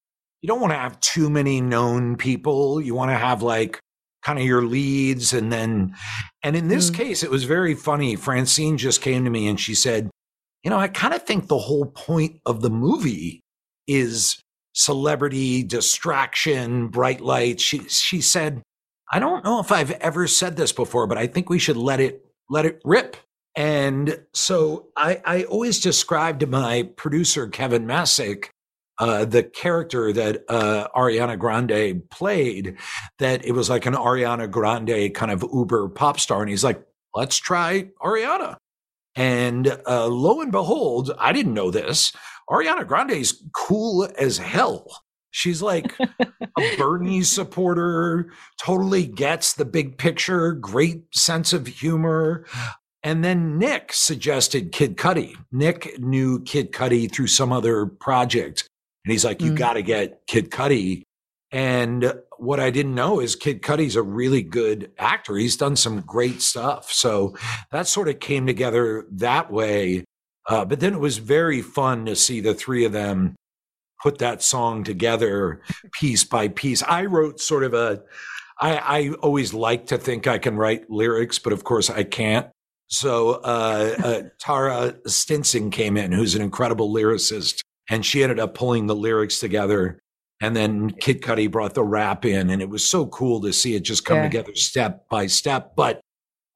you 0.40 0.48
don't 0.48 0.60
want 0.60 0.72
to 0.72 0.78
have 0.78 0.98
too 1.00 1.28
many 1.28 1.60
known 1.60 2.16
people 2.16 2.80
you 2.80 2.94
want 2.94 3.10
to 3.10 3.16
have 3.16 3.42
like 3.42 3.80
kind 4.22 4.38
of 4.38 4.44
your 4.44 4.62
leads 4.62 5.34
and 5.34 5.52
then 5.52 5.94
and 6.42 6.56
in 6.56 6.68
this 6.68 6.90
mm. 6.90 6.94
case 6.94 7.22
it 7.22 7.30
was 7.30 7.44
very 7.44 7.74
funny 7.74 8.16
francine 8.16 8.78
just 8.78 9.02
came 9.02 9.24
to 9.24 9.30
me 9.30 9.46
and 9.46 9.60
she 9.60 9.74
said 9.74 10.08
you 10.62 10.70
know 10.70 10.78
i 10.78 10.88
kind 10.88 11.12
of 11.12 11.22
think 11.22 11.48
the 11.48 11.58
whole 11.58 11.86
point 11.86 12.40
of 12.46 12.62
the 12.62 12.70
movie 12.70 13.42
is 13.86 14.40
celebrity 14.74 15.62
distraction, 15.62 16.88
bright 16.88 17.20
lights. 17.20 17.62
She 17.62 17.80
she 17.88 18.20
said, 18.20 18.62
I 19.10 19.18
don't 19.18 19.44
know 19.44 19.60
if 19.60 19.72
I've 19.72 19.92
ever 19.92 20.26
said 20.26 20.56
this 20.56 20.72
before, 20.72 21.06
but 21.06 21.18
I 21.18 21.26
think 21.26 21.48
we 21.48 21.58
should 21.58 21.76
let 21.76 22.00
it 22.00 22.24
let 22.50 22.66
it 22.66 22.80
rip. 22.84 23.16
And 23.56 24.20
so 24.34 24.88
I, 24.96 25.22
I 25.24 25.42
always 25.44 25.78
described 25.80 26.40
to 26.40 26.46
my 26.46 26.90
producer 26.96 27.46
Kevin 27.46 27.86
Messick 27.86 28.50
uh, 28.98 29.24
the 29.24 29.42
character 29.42 30.12
that 30.12 30.44
uh, 30.48 30.88
Ariana 30.94 31.38
Grande 31.38 32.08
played, 32.10 32.76
that 33.18 33.44
it 33.44 33.52
was 33.52 33.68
like 33.68 33.86
an 33.86 33.94
Ariana 33.94 34.50
Grande 34.50 35.12
kind 35.14 35.32
of 35.32 35.44
uber 35.52 35.88
pop 35.88 36.20
star. 36.20 36.40
And 36.40 36.50
he's 36.50 36.64
like, 36.64 36.82
let's 37.14 37.36
try 37.36 37.88
Ariana. 38.00 38.56
And 39.16 39.78
uh, 39.86 40.06
lo 40.06 40.40
and 40.40 40.52
behold, 40.52 41.12
I 41.18 41.32
didn't 41.32 41.54
know 41.54 41.70
this. 41.70 42.12
Ariana 42.50 42.86
Grande 42.86 43.12
is 43.12 43.42
cool 43.54 44.08
as 44.18 44.38
hell. 44.38 44.86
She's 45.30 45.60
like 45.60 45.92
a 45.98 46.76
Bernie 46.78 47.22
supporter, 47.22 48.30
totally 48.62 49.04
gets 49.04 49.54
the 49.54 49.64
big 49.64 49.98
picture, 49.98 50.52
great 50.52 51.02
sense 51.12 51.52
of 51.52 51.66
humor. 51.66 52.46
And 53.02 53.24
then 53.24 53.58
Nick 53.58 53.92
suggested 53.92 54.70
Kid 54.70 54.96
Cudi. 54.96 55.34
Nick 55.50 55.98
knew 55.98 56.40
Kid 56.42 56.72
Cudi 56.72 57.12
through 57.12 57.26
some 57.26 57.52
other 57.52 57.86
project. 57.86 58.68
And 59.04 59.12
he's 59.12 59.24
like, 59.24 59.42
you 59.42 59.52
mm. 59.52 59.58
got 59.58 59.74
to 59.74 59.82
get 59.82 60.26
Kid 60.26 60.50
Cudi. 60.50 61.02
And 61.50 62.14
what 62.38 62.60
I 62.60 62.70
didn't 62.70 62.94
know 62.94 63.20
is 63.20 63.36
Kid 63.36 63.60
Cudi's 63.60 63.96
a 63.96 64.02
really 64.02 64.42
good 64.42 64.92
actor. 64.98 65.36
He's 65.36 65.56
done 65.56 65.76
some 65.76 66.00
great 66.00 66.42
stuff. 66.42 66.92
So 66.92 67.36
that 67.72 67.86
sort 67.86 68.08
of 68.08 68.20
came 68.20 68.46
together 68.46 69.06
that 69.12 69.52
way. 69.52 70.04
Uh, 70.48 70.64
but 70.64 70.80
then 70.80 70.94
it 70.94 71.00
was 71.00 71.18
very 71.18 71.62
fun 71.62 72.06
to 72.06 72.16
see 72.16 72.40
the 72.40 72.54
three 72.54 72.84
of 72.84 72.92
them 72.92 73.34
put 74.02 74.18
that 74.18 74.42
song 74.42 74.84
together 74.84 75.62
piece 75.92 76.24
by 76.24 76.48
piece. 76.48 76.82
I 76.82 77.06
wrote 77.06 77.40
sort 77.40 77.64
of 77.64 77.72
a, 77.72 78.02
I, 78.60 78.76
I 78.76 79.10
always 79.22 79.54
like 79.54 79.86
to 79.86 79.98
think 79.98 80.26
I 80.26 80.38
can 80.38 80.56
write 80.56 80.90
lyrics, 80.90 81.38
but 81.38 81.52
of 81.52 81.64
course 81.64 81.88
I 81.88 82.04
can't. 82.04 82.48
So 82.88 83.40
uh, 83.42 83.94
uh, 84.04 84.22
Taura 84.40 84.94
Stinson 85.06 85.70
came 85.70 85.96
in, 85.96 86.12
who's 86.12 86.34
an 86.34 86.42
incredible 86.42 86.92
lyricist, 86.92 87.60
and 87.90 88.04
she 88.04 88.22
ended 88.22 88.38
up 88.38 88.54
pulling 88.54 88.86
the 88.86 88.94
lyrics 88.94 89.40
together. 89.40 89.98
And 90.42 90.54
then 90.54 90.90
Kid 90.90 91.22
Cudi 91.22 91.50
brought 91.50 91.74
the 91.74 91.84
rap 91.84 92.26
in, 92.26 92.50
and 92.50 92.60
it 92.60 92.68
was 92.68 92.84
so 92.84 93.06
cool 93.06 93.40
to 93.42 93.52
see 93.52 93.74
it 93.74 93.80
just 93.80 94.04
come 94.04 94.18
yeah. 94.18 94.24
together 94.24 94.54
step 94.54 95.08
by 95.08 95.26
step. 95.26 95.74
But 95.76 96.00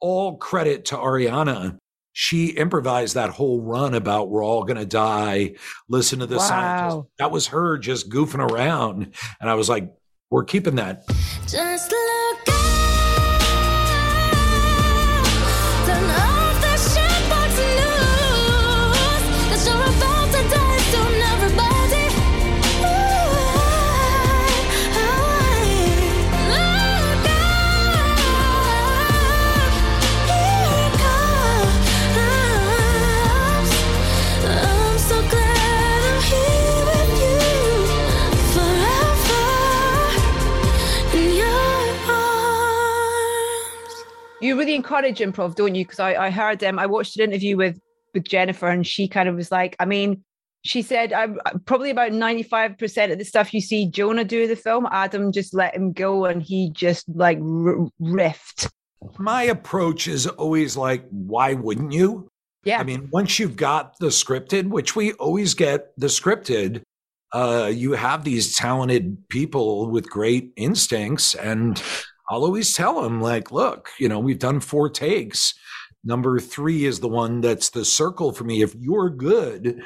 all 0.01 0.37
credit 0.37 0.85
to 0.87 0.97
Ariana 0.97 1.79
she 2.21 2.47
improvised 2.47 3.15
that 3.15 3.31
whole 3.31 3.61
run 3.61 3.95
about 3.95 4.29
we're 4.29 4.45
all 4.45 4.65
going 4.65 4.77
to 4.77 4.85
die. 4.85 5.55
Listen 5.89 6.19
to 6.19 6.27
the 6.27 6.39
wow. 6.39 6.43
scientist. 6.43 7.09
That 7.21 7.31
was 7.31 7.47
her 7.47 7.79
just 7.79 8.11
goofing 8.11 8.41
around. 8.41 9.15
And 9.41 9.49
I 9.49 9.55
was 9.55 9.69
like, 9.69 9.95
we're 10.29 10.43
keeping 10.43 10.75
that. 10.75 11.07
Just 11.47 11.95
you 44.41 44.59
really 44.59 44.75
encourage 44.75 45.19
improv, 45.19 45.55
don't 45.55 45.75
you? 45.75 45.85
Because 45.85 46.01
I, 46.01 46.27
I 46.27 46.31
heard 46.31 46.59
them. 46.59 46.79
Um, 46.79 46.79
I 46.79 46.87
watched 46.87 47.19
an 47.19 47.25
interview 47.25 47.57
with 47.57 47.81
with 48.15 48.25
Jennifer, 48.25 48.69
and 48.69 48.87
she 48.87 49.09
kind 49.09 49.29
of 49.29 49.37
was 49.37 49.53
like, 49.53 49.77
I 49.79 49.85
mean, 49.85 50.25
she 50.63 50.83
said, 50.83 51.13
I'm 51.13 51.39
probably 51.67 51.91
about 51.91 52.13
95% 52.13 53.13
of 53.13 53.19
the 53.19 53.25
stuff 53.25 53.55
you 53.55 53.61
see 53.61 53.87
Jonah 53.87 54.25
do 54.25 54.43
in 54.43 54.49
the 54.49 54.57
film, 54.57 54.87
Adam 54.91 55.33
just 55.33 55.55
let 55.55 55.75
him 55.75 55.93
go 55.93 56.25
and 56.25 56.43
he 56.43 56.71
just 56.71 57.09
like 57.09 57.39
r- 57.39 57.89
riffed. 58.01 58.71
My 59.19 59.45
approach 59.45 60.09
is 60.09 60.27
always 60.27 60.77
like, 60.77 61.07
why 61.11 61.55
wouldn't 61.55 61.93
you? 61.93 62.29
Yeah. 62.65 62.81
I 62.81 62.83
mean, 62.83 63.09
once 63.13 63.39
you've 63.39 63.57
got 63.57 63.99
the 63.99 64.09
scripted, 64.09 64.69
which 64.69 64.97
we 64.97 65.13
always 65.15 65.55
get 65.55 65.93
the 65.97 66.09
scripted, 66.09 66.83
uh, 67.33 67.71
you 67.73 67.93
have 67.93 68.25
these 68.25 68.57
talented 68.57 69.29
people 69.29 69.91
with 69.91 70.11
great 70.11 70.53
instincts 70.57 71.35
and 71.35 71.83
I'll 72.31 72.45
always 72.45 72.75
tell 72.75 73.03
them, 73.03 73.21
like, 73.21 73.51
look, 73.53 73.89
you 73.99 74.09
know, 74.09 74.19
we've 74.19 74.39
done 74.39 74.61
four 74.61 74.91
takes. 74.91 75.55
Number 76.05 76.39
three 76.39 76.85
is 76.85 77.01
the 77.01 77.09
one 77.09 77.41
that's 77.41 77.71
the 77.71 77.85
circle 77.85 78.33
for 78.33 78.45
me. 78.45 78.63
If 78.63 78.75
you're 78.75 79.11
good, 79.11 79.83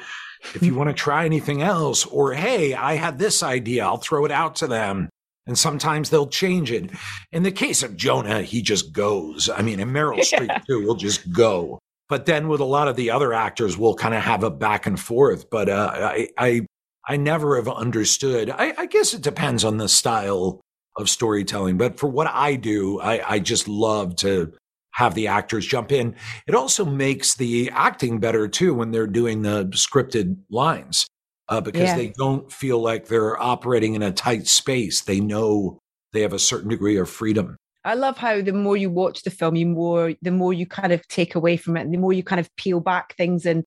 if 0.53 0.61
you 0.61 0.75
want 0.75 0.89
to 0.89 0.93
try 0.93 1.25
anything 1.25 1.61
else, 1.61 2.05
or 2.05 2.33
hey, 2.33 2.73
I 2.73 2.95
had 2.95 3.17
this 3.17 3.41
idea, 3.43 3.85
I'll 3.85 3.97
throw 3.97 4.25
it 4.25 4.31
out 4.31 4.55
to 4.57 4.67
them. 4.67 5.09
and 5.45 5.57
sometimes 5.57 6.09
they'll 6.09 6.27
change 6.27 6.71
it. 6.71 6.89
In 7.31 7.43
the 7.43 7.51
case 7.51 7.83
of 7.83 7.97
Jonah, 7.97 8.41
he 8.41 8.61
just 8.61 8.93
goes. 8.93 9.49
I 9.49 9.61
mean, 9.61 9.79
and 9.79 9.91
Meryl 9.91 10.17
yeah. 10.31 10.39
Streep 10.39 10.65
too 10.65 10.85
will 10.85 10.95
just 10.95 11.31
go. 11.33 11.79
But 12.09 12.25
then 12.25 12.47
with 12.47 12.59
a 12.61 12.65
lot 12.65 12.87
of 12.87 12.95
the 12.95 13.11
other 13.11 13.33
actors, 13.33 13.77
we'll 13.77 13.95
kind 13.95 14.13
of 14.13 14.21
have 14.21 14.43
a 14.43 14.49
back 14.51 14.85
and 14.85 14.99
forth. 14.99 15.49
But 15.49 15.67
uh, 15.69 15.89
I, 15.93 16.29
I, 16.37 16.65
I 17.07 17.17
never 17.17 17.55
have 17.55 17.67
understood. 17.67 18.49
I, 18.49 18.73
I 18.77 18.85
guess 18.85 19.13
it 19.13 19.21
depends 19.21 19.65
on 19.65 19.77
the 19.77 19.89
style 19.89 20.61
of 20.97 21.09
storytelling. 21.09 21.77
But 21.77 21.99
for 21.99 22.07
what 22.07 22.27
I 22.27 22.55
do, 22.55 22.99
I, 22.99 23.33
I 23.33 23.39
just 23.39 23.67
love 23.67 24.15
to 24.17 24.53
have 24.91 25.15
the 25.15 25.27
actors 25.27 25.65
jump 25.65 25.91
in. 25.91 26.15
It 26.47 26.55
also 26.55 26.85
makes 26.85 27.35
the 27.35 27.71
acting 27.73 28.19
better 28.19 28.47
too 28.47 28.73
when 28.73 28.91
they're 28.91 29.07
doing 29.07 29.41
the 29.41 29.65
scripted 29.65 30.37
lines 30.49 31.07
uh, 31.49 31.61
because 31.61 31.81
yeah. 31.81 31.95
they 31.95 32.13
don't 32.15 32.51
feel 32.51 32.79
like 32.79 33.07
they're 33.07 33.41
operating 33.41 33.95
in 33.95 34.03
a 34.03 34.11
tight 34.11 34.47
space. 34.47 35.01
They 35.01 35.19
know 35.19 35.79
they 36.13 36.21
have 36.21 36.33
a 36.33 36.39
certain 36.39 36.69
degree 36.69 36.97
of 36.97 37.09
freedom. 37.09 37.57
I 37.85 37.95
love 37.95 38.17
how 38.17 38.41
the 38.41 38.53
more 38.53 38.77
you 38.77 38.89
watch 38.89 39.23
the 39.23 39.29
film, 39.29 39.55
you 39.55 39.65
more 39.65 40.13
the 40.21 40.31
more 40.31 40.53
you 40.53 40.65
kind 40.65 40.93
of 40.93 41.05
take 41.09 41.35
away 41.35 41.57
from 41.57 41.75
it, 41.75 41.81
and 41.81 41.93
the 41.93 41.97
more 41.97 42.13
you 42.13 42.23
kind 42.23 42.39
of 42.39 42.55
peel 42.55 42.79
back 42.79 43.15
things 43.17 43.45
and 43.45 43.65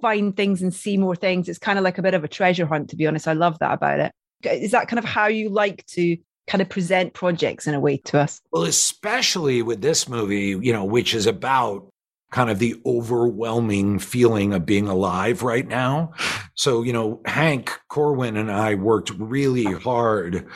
find 0.00 0.34
things 0.36 0.62
and 0.62 0.72
see 0.72 0.96
more 0.96 1.16
things. 1.16 1.48
It's 1.48 1.58
kind 1.58 1.78
of 1.78 1.84
like 1.84 1.98
a 1.98 2.02
bit 2.02 2.14
of 2.14 2.24
a 2.24 2.28
treasure 2.28 2.64
hunt, 2.64 2.88
to 2.90 2.96
be 2.96 3.06
honest. 3.06 3.28
I 3.28 3.34
love 3.34 3.58
that 3.58 3.74
about 3.74 4.00
it. 4.00 4.12
Is 4.44 4.70
that 4.70 4.88
kind 4.88 4.98
of 4.98 5.04
how 5.04 5.26
you 5.26 5.50
like 5.50 5.84
to 5.86 6.16
kind 6.48 6.62
of 6.62 6.68
present 6.68 7.14
projects 7.14 7.66
in 7.66 7.74
a 7.74 7.80
way 7.80 7.98
to 7.98 8.18
us? 8.18 8.40
Well, 8.50 8.64
especially 8.64 9.62
with 9.62 9.80
this 9.80 10.08
movie, 10.08 10.56
you 10.60 10.72
know, 10.72 10.84
which 10.84 11.14
is 11.14 11.26
about 11.26 11.88
kind 12.30 12.50
of 12.50 12.58
the 12.58 12.80
overwhelming 12.84 13.98
feeling 13.98 14.52
of 14.52 14.66
being 14.66 14.88
alive 14.88 15.42
right 15.42 15.66
now. 15.66 16.12
So, 16.54 16.82
you 16.82 16.92
know, 16.92 17.20
Hank 17.24 17.72
Corwin 17.88 18.36
and 18.36 18.50
I 18.50 18.74
worked 18.74 19.10
really 19.10 19.64
hard 19.64 20.46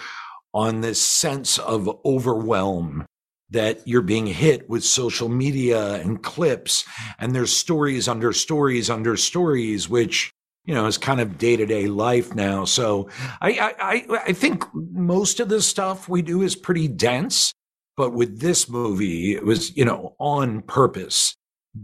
on 0.52 0.80
this 0.80 1.00
sense 1.00 1.58
of 1.58 1.88
overwhelm 2.04 3.06
that 3.50 3.86
you're 3.86 4.02
being 4.02 4.26
hit 4.26 4.68
with 4.68 4.82
social 4.82 5.28
media 5.28 5.94
and 5.94 6.22
clips 6.22 6.84
and 7.18 7.34
there's 7.34 7.54
stories 7.54 8.08
under 8.08 8.32
stories 8.32 8.88
under 8.88 9.16
stories 9.16 9.88
which 9.88 10.32
you 10.64 10.74
know 10.74 10.86
is 10.86 10.98
kind 10.98 11.20
of 11.20 11.38
day-to-day 11.38 11.86
life 11.86 12.34
now 12.34 12.64
so 12.64 13.08
I, 13.40 13.74
I 13.80 14.22
i 14.26 14.32
think 14.32 14.64
most 14.74 15.40
of 15.40 15.48
the 15.48 15.62
stuff 15.62 16.08
we 16.08 16.22
do 16.22 16.42
is 16.42 16.56
pretty 16.56 16.88
dense 16.88 17.52
but 17.96 18.12
with 18.12 18.40
this 18.40 18.68
movie 18.68 19.34
it 19.34 19.44
was 19.44 19.76
you 19.76 19.84
know 19.84 20.14
on 20.18 20.62
purpose 20.62 21.36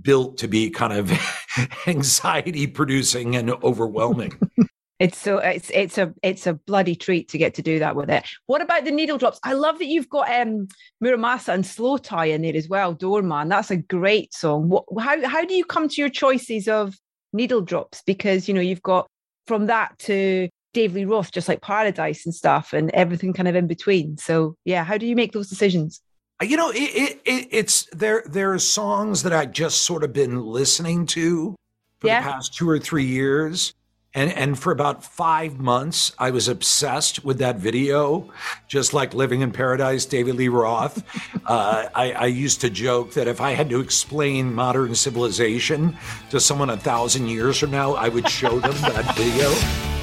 built 0.02 0.36
to 0.38 0.48
be 0.48 0.70
kind 0.70 0.92
of 0.92 1.12
anxiety 1.86 2.66
producing 2.66 3.36
and 3.36 3.50
overwhelming 3.62 4.38
it's 4.98 5.18
so 5.18 5.38
it's 5.38 5.70
it's 5.70 5.96
a 5.96 6.12
it's 6.22 6.46
a 6.46 6.54
bloody 6.54 6.94
treat 6.94 7.28
to 7.28 7.38
get 7.38 7.54
to 7.54 7.62
do 7.62 7.78
that 7.78 7.94
with 7.94 8.10
it. 8.10 8.24
What 8.46 8.62
about 8.62 8.84
the 8.84 8.90
needle 8.90 9.16
drops? 9.16 9.38
I 9.44 9.52
love 9.52 9.78
that 9.78 9.86
you've 9.86 10.08
got 10.08 10.28
um 10.28 10.66
Mura 11.00 11.16
Masa 11.16 11.54
and 11.54 11.62
slowthai 11.62 12.30
in 12.30 12.42
there 12.42 12.56
as 12.56 12.68
well. 12.68 12.94
Doorman, 12.94 13.48
that's 13.48 13.70
a 13.70 13.76
great 13.76 14.34
song. 14.34 14.68
What, 14.68 14.84
how 14.98 15.24
how 15.26 15.44
do 15.44 15.54
you 15.54 15.64
come 15.64 15.88
to 15.88 16.00
your 16.00 16.08
choices 16.08 16.66
of 16.66 16.96
needle 17.32 17.60
drops? 17.60 18.02
Because 18.06 18.48
you 18.48 18.54
know 18.54 18.60
you've 18.60 18.82
got 18.82 19.06
from 19.46 19.66
that 19.66 19.98
to 20.00 20.48
Dave 20.74 20.94
Lee 20.94 21.04
Roth, 21.04 21.32
just 21.32 21.48
like 21.48 21.62
Paradise 21.62 22.24
and 22.26 22.34
stuff, 22.34 22.72
and 22.72 22.90
everything 22.90 23.32
kind 23.32 23.48
of 23.48 23.56
in 23.56 23.66
between. 23.66 24.16
So 24.18 24.54
yeah, 24.64 24.84
how 24.84 24.98
do 24.98 25.06
you 25.06 25.16
make 25.16 25.32
those 25.32 25.48
decisions? 25.48 26.00
You 26.40 26.56
know, 26.56 26.70
it, 26.70 26.76
it, 26.76 27.20
it, 27.24 27.48
it's 27.50 27.88
there. 27.92 28.22
There 28.26 28.52
are 28.52 28.58
songs 28.58 29.24
that 29.24 29.32
I 29.32 29.46
just 29.46 29.80
sort 29.80 30.04
of 30.04 30.12
been 30.12 30.40
listening 30.40 31.06
to 31.06 31.56
for 31.98 32.06
yeah. 32.06 32.20
the 32.20 32.30
past 32.30 32.54
two 32.54 32.68
or 32.68 32.78
three 32.78 33.06
years, 33.06 33.74
and, 34.14 34.32
and 34.32 34.58
for 34.58 34.72
about 34.72 35.04
five 35.04 35.58
months, 35.58 36.12
I 36.18 36.30
was 36.30 36.48
obsessed 36.48 37.24
with 37.24 37.38
that 37.38 37.56
video, 37.56 38.30
just 38.66 38.94
like 38.94 39.12
Living 39.12 39.42
in 39.42 39.52
Paradise, 39.52 40.06
David 40.06 40.36
Lee 40.36 40.48
Roth. 40.48 41.02
Uh, 41.48 41.88
I, 41.94 42.12
I 42.12 42.26
used 42.26 42.60
to 42.60 42.68
joke 42.68 43.14
that 43.14 43.26
if 43.26 43.40
I 43.40 43.52
had 43.52 43.70
to 43.70 43.80
explain 43.80 44.52
modern 44.52 44.94
civilization 44.94 45.96
to 46.28 46.40
someone 46.40 46.68
a 46.68 46.76
thousand 46.76 47.28
years 47.28 47.58
from 47.58 47.70
now, 47.70 47.94
I 47.94 48.10
would 48.10 48.28
show 48.28 48.58
them 48.58 48.74
that 48.82 49.16
video. 49.16 49.97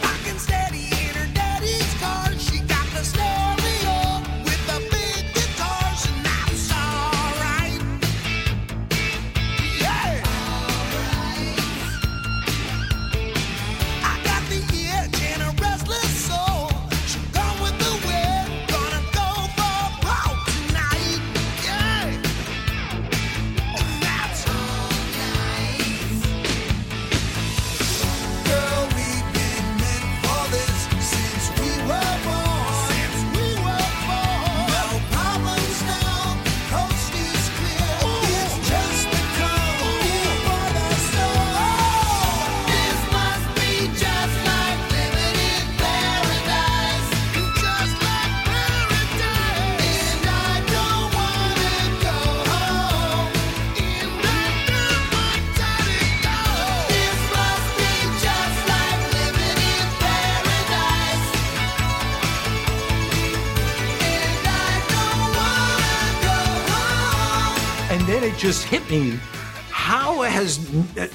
Just 68.45 68.65
hit 68.65 68.88
me. 68.91 69.17
How 69.71 70.21
has 70.21 70.60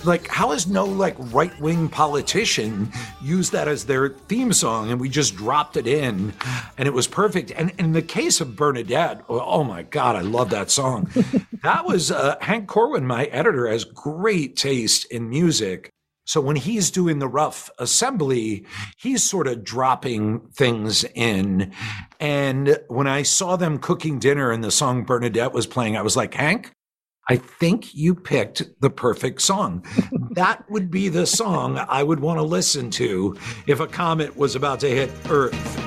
like 0.05 0.27
how 0.27 0.51
has 0.51 0.67
no 0.67 0.85
like 0.85 1.15
right-wing 1.33 1.89
politician 1.89 2.91
used 3.23 3.53
that 3.53 3.69
as 3.69 3.85
their 3.85 4.09
theme 4.09 4.53
song 4.53 4.91
and 4.91 5.01
we 5.01 5.09
just 5.09 5.37
dropped 5.37 5.77
it 5.77 5.87
in 5.87 6.33
and 6.77 6.89
it 6.89 6.91
was 6.93 7.07
perfect? 7.07 7.53
And 7.53 7.71
in 7.79 7.93
the 7.93 8.03
case 8.03 8.41
of 8.41 8.57
bernadette 8.57 9.23
oh, 9.29 9.39
oh 9.39 9.63
my 9.63 9.85
god 9.85 10.17
i 10.17 10.23
love 10.23 10.51
that 10.51 10.73
song. 10.73 11.09
That 11.63 11.85
was 11.85 12.11
uh, 12.11 12.37
hank 12.41 12.67
corwin 12.67 13.07
my 13.07 13.27
editor 13.27 13.69
has 13.69 13.85
great 13.85 14.57
taste 14.57 15.05
in 15.05 15.29
music. 15.29 15.91
So 16.25 16.41
when 16.41 16.57
he's 16.57 16.91
doing 16.91 17.21
the 17.21 17.29
rough 17.29 17.71
assembly, 17.79 18.65
he's 18.97 19.23
sort 19.23 19.47
of 19.47 19.63
dropping 19.63 20.41
things 20.53 21.05
in. 21.15 21.73
And 22.19 22.79
when 22.89 23.07
I 23.07 23.23
saw 23.23 23.57
them 23.57 23.79
cooking 23.79 24.19
dinner 24.19 24.51
and 24.51 24.65
the 24.65 24.71
song 24.71 25.05
Bernadette 25.05 25.53
was 25.53 25.67
playing, 25.67 25.97
I 25.97 26.03
was 26.03 26.17
like, 26.17 26.35
Hank, 26.35 26.73
I 27.31 27.37
think 27.37 27.95
you 27.95 28.17
picked 28.17 28.81
the 28.81 28.91
perfect 28.91 29.41
song. 29.41 29.85
that 30.33 30.69
would 30.69 30.91
be 30.91 31.09
the 31.09 31.27
song 31.27 31.79
I 31.79 32.03
would 32.03 32.19
want 32.19 32.39
to 32.41 32.43
listen 32.43 32.91
to 32.91 33.37
if 33.69 33.79
a 33.79 33.87
comet 33.87 34.37
was 34.37 34.57
about 34.57 34.81
to 34.81 34.89
hit 34.89 35.13
Earth. 35.29 35.80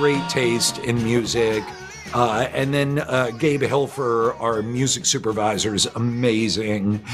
Great 0.00 0.26
taste 0.30 0.78
in 0.78 0.96
music. 1.04 1.62
Uh, 2.14 2.48
and 2.54 2.72
then 2.72 3.00
uh, 3.00 3.30
Gabe 3.38 3.60
Hilfer, 3.62 4.34
our 4.40 4.62
music 4.62 5.04
supervisor, 5.04 5.74
is 5.74 5.84
amazing. 5.94 7.04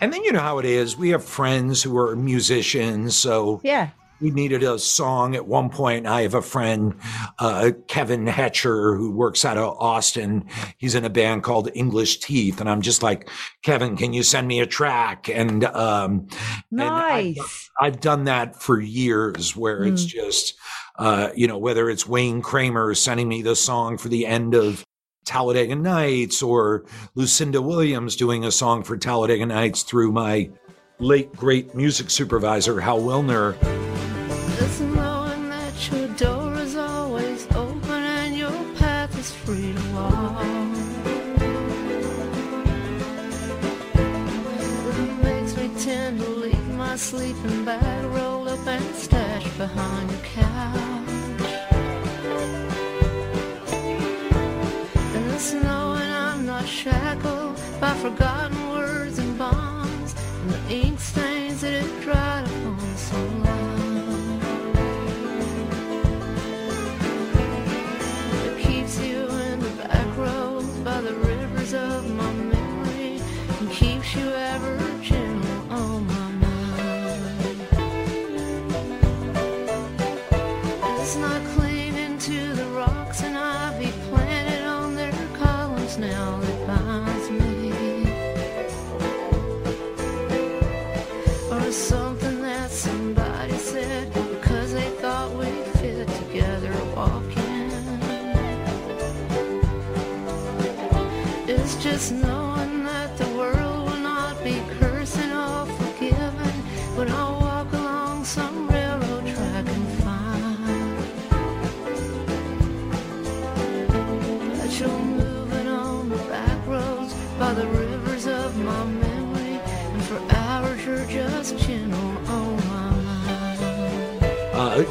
And 0.00 0.12
then 0.12 0.22
you 0.22 0.30
know 0.30 0.38
how 0.38 0.58
it 0.60 0.64
is. 0.64 0.96
We 0.96 1.08
have 1.08 1.24
friends 1.24 1.82
who 1.82 1.98
are 1.98 2.14
musicians. 2.14 3.16
So 3.16 3.60
Yeah. 3.64 3.88
we 4.20 4.30
needed 4.30 4.62
a 4.62 4.78
song 4.78 5.34
at 5.34 5.48
one 5.48 5.70
point. 5.70 6.06
I 6.06 6.22
have 6.22 6.34
a 6.34 6.40
friend, 6.40 6.94
uh, 7.40 7.72
Kevin 7.88 8.26
Hetcher, 8.26 8.96
who 8.96 9.10
works 9.10 9.44
out 9.44 9.58
of 9.58 9.76
Austin. 9.80 10.44
He's 10.78 10.94
in 10.94 11.04
a 11.04 11.10
band 11.10 11.42
called 11.42 11.68
English 11.74 12.20
Teeth. 12.20 12.60
And 12.60 12.70
I'm 12.70 12.80
just 12.80 13.02
like, 13.02 13.28
Kevin, 13.64 13.96
can 13.96 14.12
you 14.12 14.22
send 14.22 14.46
me 14.46 14.60
a 14.60 14.66
track? 14.66 15.28
And, 15.28 15.64
um, 15.64 16.28
and 16.70 16.80
I- 16.80 17.22
Nice. 17.36 17.70
I've 17.82 18.00
done 18.00 18.24
that 18.24 18.62
for 18.62 18.80
years 18.80 19.56
where 19.56 19.82
it's 19.82 20.04
just, 20.04 20.54
uh, 20.98 21.30
you 21.34 21.46
know, 21.46 21.58
whether 21.58 21.90
it's 21.90 22.06
Wayne 22.06 22.42
Kramer 22.42 22.94
sending 22.94 23.28
me 23.28 23.42
the 23.42 23.56
song 23.56 23.98
for 23.98 24.08
the 24.08 24.26
end 24.26 24.54
of 24.54 24.84
Talladega 25.24 25.74
Nights 25.74 26.42
or 26.42 26.84
Lucinda 27.14 27.60
Williams 27.60 28.16
doing 28.16 28.44
a 28.44 28.52
song 28.52 28.82
for 28.82 28.96
Talladega 28.96 29.46
Nights 29.46 29.82
through 29.82 30.12
my 30.12 30.50
late 30.98 31.32
great 31.32 31.74
music 31.74 32.10
supervisor, 32.10 32.80
Hal 32.80 33.00
Willner. 33.00 33.95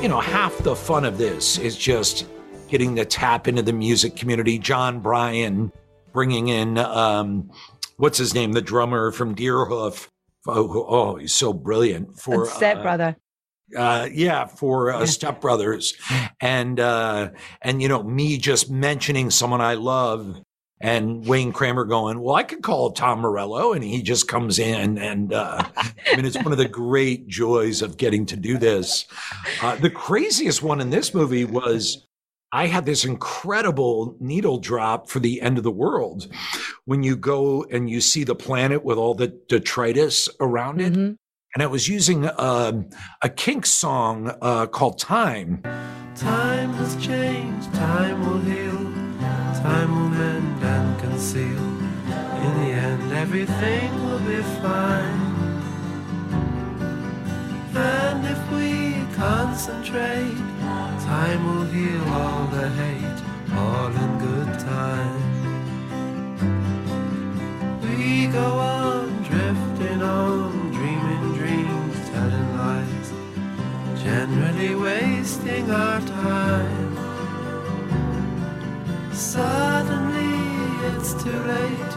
You 0.06 0.10
know, 0.10 0.20
half 0.20 0.56
the 0.60 0.76
fun 0.76 1.04
of 1.04 1.18
this 1.18 1.58
is 1.58 1.76
just 1.76 2.28
getting 2.68 2.96
to 2.96 3.06
tap 3.06 3.48
into 3.48 3.64
the 3.64 3.74
music 3.74 4.16
community. 4.16 4.60
Jon 4.60 5.00
Brion 5.00 5.72
bringing 6.14 6.50
in, 6.50 6.78
um, 6.78 7.50
what's 7.98 8.20
his 8.20 8.36
name, 8.36 8.52
the 8.52 8.62
drummer 8.62 9.12
from 9.12 9.34
Deerhoof. 9.34 10.08
Oh, 10.46 10.86
oh 10.88 11.16
he's 11.16 11.34
so 11.34 11.54
brilliant 11.54 12.20
for 12.20 12.46
Step 12.46 12.78
uh, 12.78 12.82
Brother. 12.84 13.18
uh 13.76 14.08
yeah 14.14 14.46
for 14.46 14.92
uh, 14.92 15.08
step 15.08 15.42
brothers 15.42 15.96
and 16.40 16.80
uh 16.80 17.30
and 17.64 17.82
you 17.82 17.88
know 17.88 18.04
me 18.04 18.38
just 18.38 18.70
mentioning 18.70 19.32
someone 19.32 19.60
i 19.60 19.74
love 19.74 20.40
and 20.82 21.26
wayne 21.26 21.54
kramer 21.54 21.86
going 21.86 22.20
well 22.20 22.36
i 22.36 22.44
could 22.44 22.62
call 22.62 22.92
tom 22.92 23.20
morello 23.22 23.72
and 23.72 23.84
he 23.84 24.02
just 24.02 24.28
comes 24.28 24.60
in 24.60 24.98
and 24.98 25.32
uh 25.32 25.64
i 25.78 26.16
mean 26.16 26.26
it's 26.26 26.36
one 26.38 26.52
of 26.52 26.58
the 26.58 26.68
great 26.68 27.28
joys 27.28 27.82
of 27.82 27.96
getting 27.98 28.26
to 28.26 28.36
do 28.36 28.58
this. 28.58 29.06
Uh, 29.62 29.76
the 29.78 29.90
craziest 29.90 30.62
one 30.62 30.82
in 30.82 30.90
this 30.90 31.14
movie 31.14 31.46
was 31.46 32.06
I 32.52 32.68
had 32.68 32.86
this 32.86 33.04
incredible 33.04 34.16
needle 34.22 34.60
drop 34.60 35.10
for 35.10 35.20
the 35.20 35.42
end 35.42 35.58
of 35.58 35.64
the 35.66 35.72
world. 35.72 36.28
When 36.86 37.04
you 37.04 37.18
go 37.18 37.64
and 37.70 37.90
you 37.90 38.00
see 38.00 38.24
the 38.24 38.36
planet 38.36 38.84
with 38.86 38.98
all 38.98 39.14
the 39.14 39.28
detritus 39.50 40.30
around 40.40 40.80
it 40.80 40.94
Mhm. 40.94 41.18
and 41.54 41.64
I 41.64 41.66
was 41.68 41.90
using 41.90 42.30
um, 42.40 42.90
a 43.22 43.28
Kink 43.30 43.66
song 43.66 44.34
uh, 44.42 44.68
called 44.68 45.00
"Time." 45.00 45.62
Time 46.16 46.72
has 46.74 46.96
changed, 47.06 47.74
time 47.74 48.26
will 48.26 48.40
heal, 48.40 48.84
time 49.62 49.90
will 49.96 50.10
mend. 50.10 50.48
and 50.48 50.55
conceal. 51.16 51.66
In 52.46 52.52
the 52.60 52.72
end, 52.88 53.14
everything 53.14 53.90
will 54.06 54.20
be 54.20 54.42
fine. 54.62 55.22
And 57.74 58.20
if 58.28 58.42
we 58.52 58.70
concentrate, 59.16 60.38
time 61.12 61.42
will 61.48 61.68
heal 61.76 62.04
all 62.20 62.48
the 62.48 62.68
hate, 62.82 63.20
all 63.64 63.92
in 64.04 64.12
good 64.28 64.52
time. 64.60 65.22
We 67.84 68.28
go 68.28 68.48
on, 68.76 69.24
drifting 69.24 70.02
on, 70.02 70.72
dreaming 70.72 71.28
dreams, 71.40 71.98
telling 72.10 72.50
lies 72.58 73.10
generally 74.04 74.76
wasting 74.76 75.72
our 75.72 76.02
time. 76.02 76.96
It's 81.06 81.24
too 81.24 81.40
late. 81.44 81.92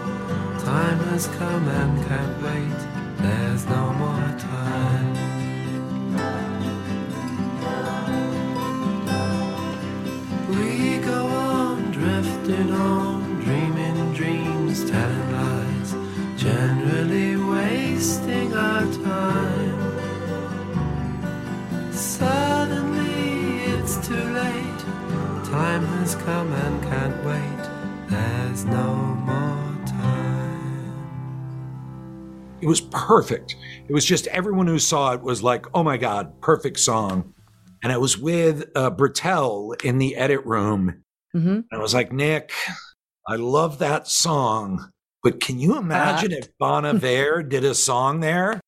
Time 0.64 0.98
has 1.08 1.28
come 1.38 1.66
and 1.66 2.06
can't 2.06 2.42
wait. 2.42 3.22
There's 3.22 3.64
no 3.64 3.92
more 3.94 4.38
time. 4.38 5.27
Perfect. 33.08 33.56
It 33.88 33.92
was 33.94 34.04
just 34.04 34.26
everyone 34.26 34.66
who 34.66 34.78
saw 34.78 35.14
it 35.14 35.22
was 35.22 35.42
like, 35.42 35.64
"Oh 35.74 35.82
my 35.82 35.96
god, 35.96 36.38
perfect 36.42 36.78
song!" 36.78 37.32
And 37.82 37.90
I 37.90 37.96
was 37.96 38.18
with 38.18 38.68
uh, 38.76 38.90
Britell 38.90 39.82
in 39.82 39.96
the 39.96 40.14
edit 40.14 40.44
room, 40.44 41.02
Mhm. 41.34 41.46
and 41.56 41.64
I 41.72 41.78
was 41.78 41.94
like, 41.94 42.12
"Nick, 42.12 42.52
I 43.26 43.36
love 43.36 43.78
that 43.78 44.08
song, 44.08 44.90
but 45.22 45.40
can 45.40 45.58
you 45.58 45.78
imagine 45.78 46.32
if 46.32 46.48
Bon 46.58 46.84
Iver 46.84 47.42
did 47.44 47.64
a 47.64 47.74
song 47.74 48.20
there?" 48.20 48.60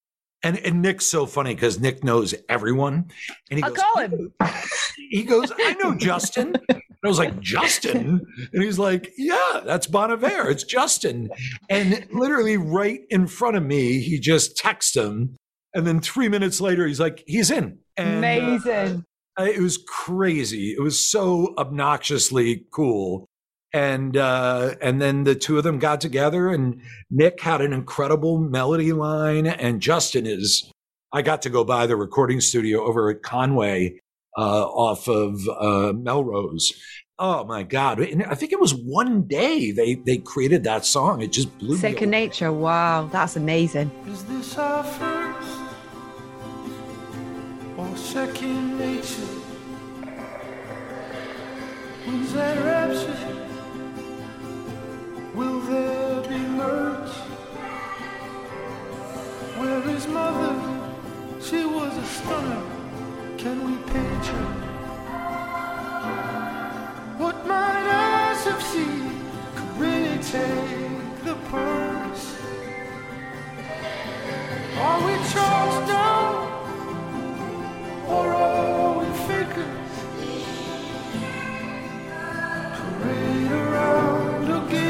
And, 0.42 0.57
and 0.61 0.81
Nick's 0.81 1.05
so 1.05 1.26
funny 1.26 1.55
because 1.55 1.79
Nick 1.79 2.03
knows 2.03 2.35
everyone, 2.48 3.11
and 3.50 3.59
he 3.59 3.62
I'll 3.62 3.72
goes, 3.72 3.85
call 3.92 4.03
him. 4.05 4.33
he 5.11 5.22
goes, 5.22 5.53
I 5.55 5.74
know 5.74 5.94
Justin. 5.98 6.57
I 7.04 7.08
was 7.08 7.18
like, 7.18 7.40
Justin? 7.40 8.20
And 8.52 8.62
he's 8.62 8.78
like, 8.78 9.12
Yeah, 9.16 9.60
that's 9.64 9.86
Bon 9.86 10.10
Iver. 10.10 10.50
It's 10.50 10.64
Justin. 10.64 11.30
And 11.68 12.06
literally 12.12 12.56
right 12.58 13.00
in 13.10 13.26
front 13.26 13.56
of 13.56 13.62
me, 13.64 14.00
he 14.00 14.18
just 14.18 14.56
texts 14.56 14.96
him. 14.96 15.36
And 15.74 15.86
then 15.86 16.00
three 16.00 16.28
minutes 16.28 16.60
later, 16.60 16.86
he's 16.86 17.00
like, 17.00 17.24
He's 17.26 17.50
in. 17.50 17.78
And, 17.96 18.14
uh, 18.16 18.18
Amazing. 18.18 19.04
uh, 19.38 19.44
it 19.44 19.60
was 19.60 19.78
crazy. 19.88 20.72
It 20.76 20.82
was 20.82 21.00
so 21.00 21.54
obnoxiously 21.56 22.66
cool. 22.70 23.26
And 23.72 24.16
uh, 24.16 24.74
and 24.82 25.00
then 25.00 25.22
the 25.24 25.36
two 25.36 25.56
of 25.56 25.62
them 25.62 25.78
got 25.78 26.00
together, 26.00 26.48
and 26.48 26.82
Nick 27.08 27.40
had 27.40 27.60
an 27.60 27.72
incredible 27.72 28.38
melody 28.38 28.92
line, 28.92 29.46
and 29.46 29.80
Justin 29.80 30.26
is. 30.26 30.68
I 31.12 31.22
got 31.22 31.42
to 31.42 31.50
go 31.50 31.62
by 31.64 31.86
the 31.86 31.94
recording 31.96 32.40
studio 32.40 32.84
over 32.84 33.10
at 33.10 33.22
Conway 33.22 34.00
uh, 34.36 34.64
off 34.66 35.08
of 35.08 35.40
uh, 35.48 35.92
Melrose, 35.92 36.72
oh 37.18 37.44
my 37.44 37.62
god! 37.62 38.00
And 38.00 38.24
I 38.24 38.34
think 38.34 38.52
it 38.52 38.60
was 38.60 38.74
one 38.74 39.22
day 39.22 39.70
they 39.70 39.94
they 39.94 40.18
created 40.18 40.64
that 40.64 40.84
song. 40.84 41.20
It 41.22 41.32
just 41.32 41.56
blew 41.58 41.74
me 41.74 41.80
Second 41.80 42.10
nature. 42.10 42.52
Wow, 42.52 43.08
that's 43.12 43.36
amazing. 43.36 43.90
Is 44.06 44.24
this 44.24 44.56
our 44.58 44.82
first 44.84 45.60
or 47.76 47.96
second 47.96 48.78
nature? 48.78 49.36
When's 52.06 52.32
that 52.32 52.64
rapture? 52.64 53.36
Will 55.34 55.60
there 55.60 56.22
be 56.22 56.38
merch? 56.38 57.12
Where 59.58 59.88
is 59.90 60.08
mother? 60.08 60.54
She 61.40 61.64
was 61.64 61.96
a 61.96 62.06
stunner. 62.06 62.79
Can 63.40 63.59
we 63.64 63.76
picture? 63.85 64.48
What 67.16 67.46
might 67.46 67.87
eyes 67.88 68.44
have 68.44 68.62
seen 68.62 69.24
could 69.55 69.79
really 69.79 70.18
take 70.18 71.24
the 71.24 71.35
purse? 71.48 72.37
Are 74.76 75.00
we 75.07 75.14
charged 75.33 75.88
down? 75.88 76.35
Or 78.09 78.26
are 78.29 78.98
we 78.98 79.07
fakers? 79.26 79.94
Parade 82.76 83.53
around 83.53 84.50
or 84.50 84.68
get 84.68 84.85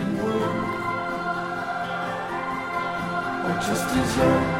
in 0.00 0.10
work? 0.18 0.56
Or 3.46 3.54
just 3.62 3.86
desert? 3.94 4.53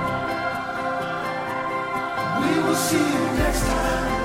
See 2.75 2.97
you 2.97 3.27
next 3.39 3.61
time. 3.61 4.24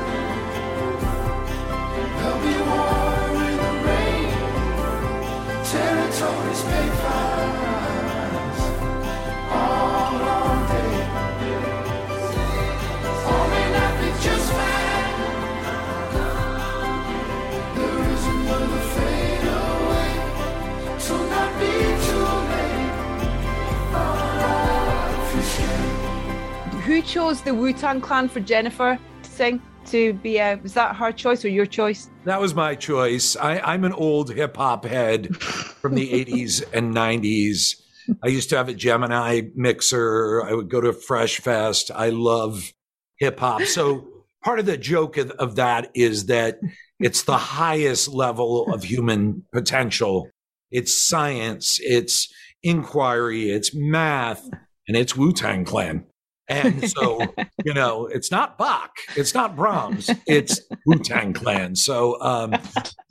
Who 26.89 27.03
chose 27.03 27.43
the 27.43 27.53
Wu 27.53 27.71
Tang 27.71 28.01
Clan 28.01 28.27
for 28.27 28.39
Jennifer 28.39 28.97
to 29.21 29.29
sing? 29.29 29.61
To 29.91 30.11
be 30.11 30.39
a 30.39 30.55
was 30.55 30.73
that 30.73 30.95
her 30.95 31.11
choice 31.11 31.45
or 31.45 31.49
your 31.49 31.67
choice? 31.67 32.09
That 32.25 32.41
was 32.41 32.55
my 32.55 32.73
choice. 32.73 33.35
I, 33.35 33.59
I'm 33.59 33.83
an 33.83 33.93
old 33.93 34.33
hip 34.33 34.57
hop 34.57 34.85
head 34.85 35.35
from 35.37 35.93
the 35.93 36.09
80s 36.25 36.63
and 36.73 36.91
90s. 36.91 37.79
I 38.23 38.29
used 38.29 38.49
to 38.49 38.57
have 38.57 38.69
a 38.69 38.73
Gemini 38.73 39.41
mixer. 39.53 40.43
I 40.43 40.55
would 40.55 40.67
go 40.67 40.81
to 40.81 40.91
Fresh 40.91 41.41
Fest. 41.41 41.91
I 41.93 42.09
love 42.09 42.73
hip 43.19 43.39
hop. 43.39 43.61
So 43.61 44.07
part 44.43 44.57
of 44.57 44.65
the 44.65 44.75
joke 44.75 45.17
of, 45.17 45.29
of 45.29 45.57
that 45.57 45.91
is 45.93 46.25
that 46.25 46.59
it's 46.99 47.21
the 47.21 47.37
highest 47.37 48.07
level 48.07 48.73
of 48.73 48.83
human 48.83 49.43
potential. 49.53 50.27
It's 50.71 50.99
science, 50.99 51.79
it's 51.83 52.33
inquiry, 52.63 53.51
it's 53.51 53.75
math, 53.75 54.49
and 54.87 54.97
it's 54.97 55.15
Wu 55.15 55.33
Tang 55.33 55.65
Clan. 55.65 56.07
And 56.49 56.89
so, 56.97 57.19
you 57.63 57.73
know, 57.73 58.07
it's 58.07 58.31
not 58.31 58.57
Bach, 58.57 58.91
it's 59.15 59.33
not 59.33 59.55
Brahms, 59.55 60.09
it's 60.27 60.61
Wu 60.85 60.99
Tang 60.99 61.33
Clan. 61.33 61.75
So, 61.75 62.19
um, 62.21 62.55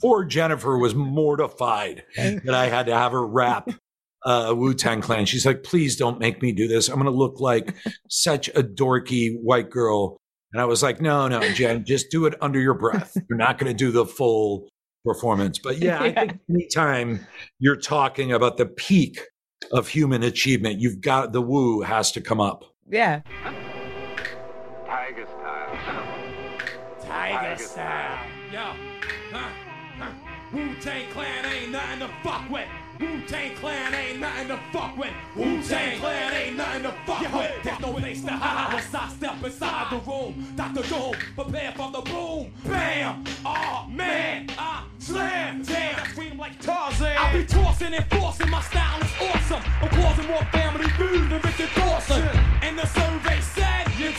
poor 0.01 0.25
Jennifer 0.25 0.77
was 0.77 0.95
mortified 0.95 2.05
that 2.17 2.55
I 2.55 2.67
had 2.67 2.87
to 2.87 2.95
have 2.95 3.13
her 3.13 3.27
rap 3.27 3.71
uh, 4.25 4.55
Wu 4.57 4.75
Tang 4.75 5.01
Clan. 5.01 5.27
She's 5.27 5.47
like, 5.47 5.63
please 5.63 5.97
don't 5.97 6.19
make 6.19 6.43
me 6.43 6.53
do 6.53 6.69
this. 6.69 6.89
I'm 6.89 6.97
going 6.97 7.07
to 7.07 7.11
look 7.11 7.41
like 7.41 7.75
such 8.09 8.49
a 8.49 8.63
dorky 8.63 9.37
white 9.41 9.71
girl. 9.71 10.19
And 10.53 10.61
I 10.61 10.65
was 10.65 10.83
like, 10.83 11.01
no, 11.01 11.29
no, 11.29 11.41
Jen, 11.53 11.85
just 11.85 12.11
do 12.11 12.27
it 12.27 12.35
under 12.41 12.59
your 12.59 12.75
breath. 12.75 13.17
You're 13.29 13.39
not 13.39 13.59
going 13.59 13.71
to 13.71 13.77
do 13.77 13.91
the 13.91 14.07
full 14.07 14.69
performance. 15.05 15.59
But 15.59 15.79
yeah, 15.79 16.01
I 16.01 16.13
think 16.13 16.39
anytime 16.49 17.27
you're 17.59 17.77
talking 17.77 18.33
about 18.33 18.57
the 18.57 18.67
peak 18.67 19.21
of 19.73 19.89
human 19.89 20.23
achievement, 20.23 20.81
you've 20.81 21.01
got 21.01 21.33
the 21.33 21.43
woo 21.43 21.83
has 21.83 22.13
to 22.13 22.21
come 22.21 22.41
up. 22.41 22.65
Yeah. 22.91 23.21
Tiger 24.87 25.27
style. 25.27 25.79
Tiger 27.03 27.63
style. 27.63 28.19
Yo. 28.51 28.73
Huh? 29.31 29.51
Huh? 29.99 30.13
Wu 30.55 30.75
Tang 30.81 31.05
Clan 31.13 31.45
ain't 31.45 31.71
nothing 31.71 31.99
to 31.99 32.09
fuck 32.23 32.49
with. 32.49 32.67
Wu 32.99 33.21
Tang 33.27 33.55
Clan 33.57 33.93
ain't 33.93 34.08
nothing 34.47 34.57
to 34.57 34.79
fuck 34.79 34.97
with. 34.97 35.13
Wu 35.35 35.63
Tang 35.63 35.99
Clan 35.99 36.33
ain't 36.33 36.57
nothing 36.57 36.83
to 36.83 36.93
fuck 37.07 37.33
with. 37.33 37.63
There's 37.63 37.81
no 37.81 37.93
place 37.95 38.23
to 38.23 38.31
hide 38.31 38.73
once 38.75 38.95
I 38.95 39.09
step 39.09 39.45
inside 39.45 39.91
the 39.91 40.11
room. 40.11 40.55
Dr. 40.57 40.83
Doom, 40.83 41.15
prepare 41.35 41.73
for 41.73 41.91
the 41.91 42.01
boom. 42.03 42.53
Bam! 42.65 43.25
Oh 43.45 43.87
man, 43.91 44.51
I 44.59 44.85
slam. 44.99 45.63
Damn, 45.63 46.01
I 46.01 46.07
scream 46.09 46.39
like 46.39 46.61
Tarzan. 46.61 47.17
I 47.17 47.33
be 47.33 47.45
tossing 47.45 47.95
and 47.95 48.05
forcing. 48.11 48.51
My 48.51 48.63
style 48.63 49.01
is 49.01 49.13
awesome. 49.21 49.63
I'm 49.83 49.89
causing 49.89 50.27
more 50.27 50.45
family 50.53 50.89
food 50.91 51.31
than 51.31 51.41
Richard 51.41 51.71
Dawson. 51.75 52.23
And 52.63 52.79
the 52.79 52.87
survey 52.87 53.41
said 53.41 53.87
you're 53.99 54.13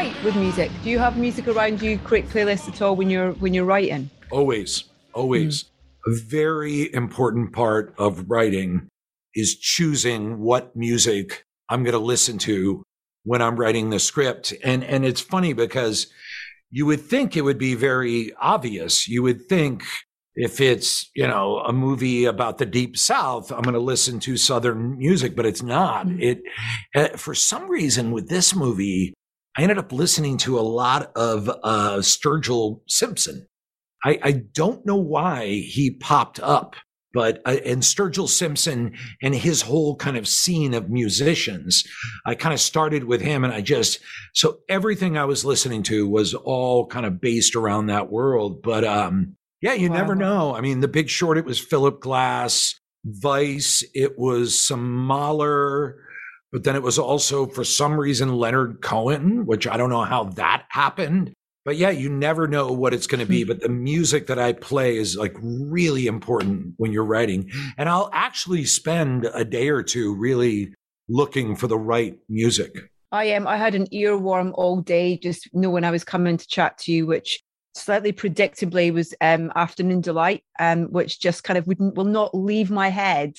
write 0.00 0.24
with 0.24 0.34
music? 0.34 0.70
Do 0.82 0.88
you 0.88 0.98
have 0.98 1.18
music 1.18 1.46
around 1.46 1.82
you? 1.82 1.98
Create 1.98 2.26
playlists 2.28 2.68
at 2.68 2.80
all 2.80 2.96
when 2.96 3.10
you're 3.10 3.32
when 3.32 3.52
you're 3.52 3.66
writing? 3.66 4.08
Always, 4.30 4.84
always. 5.12 5.66
A 6.06 6.14
very 6.14 6.92
important 6.94 7.52
part 7.52 7.94
of 7.98 8.30
writing 8.30 8.88
is 9.34 9.58
choosing 9.58 10.40
what 10.40 10.74
music 10.74 11.44
I'm 11.68 11.84
going 11.84 11.92
to 11.92 11.98
listen 12.14 12.38
to 12.38 12.82
when 13.24 13.42
I'm 13.42 13.56
writing 13.56 13.90
the 13.90 13.98
script. 13.98 14.54
And 14.64 14.82
and 14.82 15.04
it's 15.04 15.20
funny 15.20 15.52
because 15.52 16.06
you 16.70 16.86
would 16.86 17.02
think 17.02 17.36
it 17.36 17.42
would 17.42 17.58
be 17.58 17.74
very 17.74 18.32
obvious. 18.40 19.06
You 19.06 19.22
would 19.24 19.50
think 19.50 19.82
if 20.34 20.62
it's, 20.62 21.10
you 21.14 21.26
know, 21.26 21.58
a 21.58 21.72
movie 21.74 22.24
about 22.24 22.56
the 22.56 22.64
deep 22.64 22.96
south, 22.96 23.52
I'm 23.52 23.62
going 23.62 23.74
to 23.74 23.80
listen 23.80 24.18
to 24.20 24.38
southern 24.38 24.96
music, 24.96 25.36
but 25.36 25.44
it's 25.44 25.62
not. 25.62 26.06
It 26.08 26.40
uh, 26.94 27.08
for 27.18 27.34
some 27.34 27.68
reason 27.68 28.12
with 28.12 28.30
this 28.30 28.54
movie, 28.54 29.12
I 29.56 29.62
ended 29.62 29.78
up 29.78 29.92
listening 29.92 30.38
to 30.38 30.58
a 30.58 30.62
lot 30.62 31.12
of 31.16 31.48
uh 31.48 31.98
Sturgill 31.98 32.80
Simpson. 32.88 33.46
I, 34.04 34.18
I 34.22 34.32
don't 34.32 34.86
know 34.86 34.96
why 34.96 35.46
he 35.46 35.90
popped 35.90 36.40
up, 36.40 36.74
but 37.12 37.42
uh, 37.44 37.56
and 37.66 37.82
Sturgill 37.82 38.28
Simpson 38.28 38.94
and 39.22 39.34
his 39.34 39.60
whole 39.62 39.96
kind 39.96 40.16
of 40.16 40.26
scene 40.26 40.72
of 40.72 40.88
musicians, 40.88 41.84
I 42.24 42.34
kind 42.34 42.54
of 42.54 42.60
started 42.60 43.04
with 43.04 43.20
him, 43.20 43.44
and 43.44 43.52
I 43.52 43.60
just 43.60 43.98
so 44.34 44.60
everything 44.68 45.18
I 45.18 45.24
was 45.26 45.44
listening 45.44 45.82
to 45.84 46.08
was 46.08 46.32
all 46.34 46.86
kind 46.86 47.04
of 47.04 47.20
based 47.20 47.54
around 47.56 47.86
that 47.86 48.10
world. 48.10 48.62
But 48.62 48.84
um, 48.84 49.36
yeah, 49.60 49.74
you 49.74 49.90
Wow. 49.90 49.96
never 49.96 50.14
know. 50.14 50.54
I 50.54 50.62
mean, 50.62 50.80
The 50.80 50.88
Big 50.88 51.10
Short, 51.10 51.36
it 51.36 51.44
was 51.44 51.58
Philip 51.60 52.00
Glass, 52.00 52.74
Vice, 53.04 53.84
it 53.94 54.18
was 54.18 54.64
some 54.66 54.90
Mahler. 54.94 55.98
But 56.52 56.64
then 56.64 56.74
it 56.74 56.82
was 56.82 56.98
also, 56.98 57.46
for 57.46 57.64
some 57.64 57.98
reason, 57.98 58.36
Leonard 58.36 58.80
Cohen, 58.82 59.46
which 59.46 59.66
I 59.66 59.76
don't 59.76 59.90
know 59.90 60.04
how 60.04 60.24
that 60.24 60.64
happened. 60.68 61.32
But 61.64 61.76
yeah, 61.76 61.90
you 61.90 62.08
never 62.08 62.48
know 62.48 62.72
what 62.72 62.94
it's 62.94 63.06
going 63.06 63.20
to 63.20 63.26
be. 63.26 63.42
Hmm. 63.42 63.48
But 63.48 63.60
the 63.60 63.68
music 63.68 64.26
that 64.28 64.38
I 64.38 64.52
play 64.54 64.96
is 64.96 65.16
like 65.16 65.36
really 65.40 66.06
important 66.06 66.74
when 66.78 66.92
you're 66.92 67.04
writing. 67.04 67.50
And 67.76 67.88
I'll 67.88 68.10
actually 68.12 68.64
spend 68.64 69.28
a 69.32 69.44
day 69.44 69.68
or 69.68 69.82
two 69.82 70.14
really 70.14 70.74
looking 71.08 71.54
for 71.56 71.66
the 71.66 71.78
right 71.78 72.18
music. 72.28 72.90
I 73.12 73.24
am. 73.24 73.46
I 73.46 73.56
had 73.56 73.74
an 73.74 73.86
earworm 73.88 74.52
all 74.54 74.80
day, 74.80 75.18
just 75.18 75.48
knowing 75.52 75.84
I 75.84 75.90
was 75.90 76.04
coming 76.04 76.36
to 76.36 76.46
chat 76.46 76.78
to 76.78 76.92
you, 76.92 77.06
which 77.06 77.40
slightly 77.74 78.12
predictably 78.12 78.92
was 78.92 79.14
um, 79.20 79.52
Afternoon 79.54 80.00
Delight, 80.00 80.44
um, 80.58 80.86
which 80.86 81.20
just 81.20 81.44
kind 81.44 81.58
of 81.58 81.66
wouldn't 81.66 81.94
will 81.94 82.04
not 82.04 82.34
leave 82.34 82.70
my 82.70 82.88
head. 82.88 83.36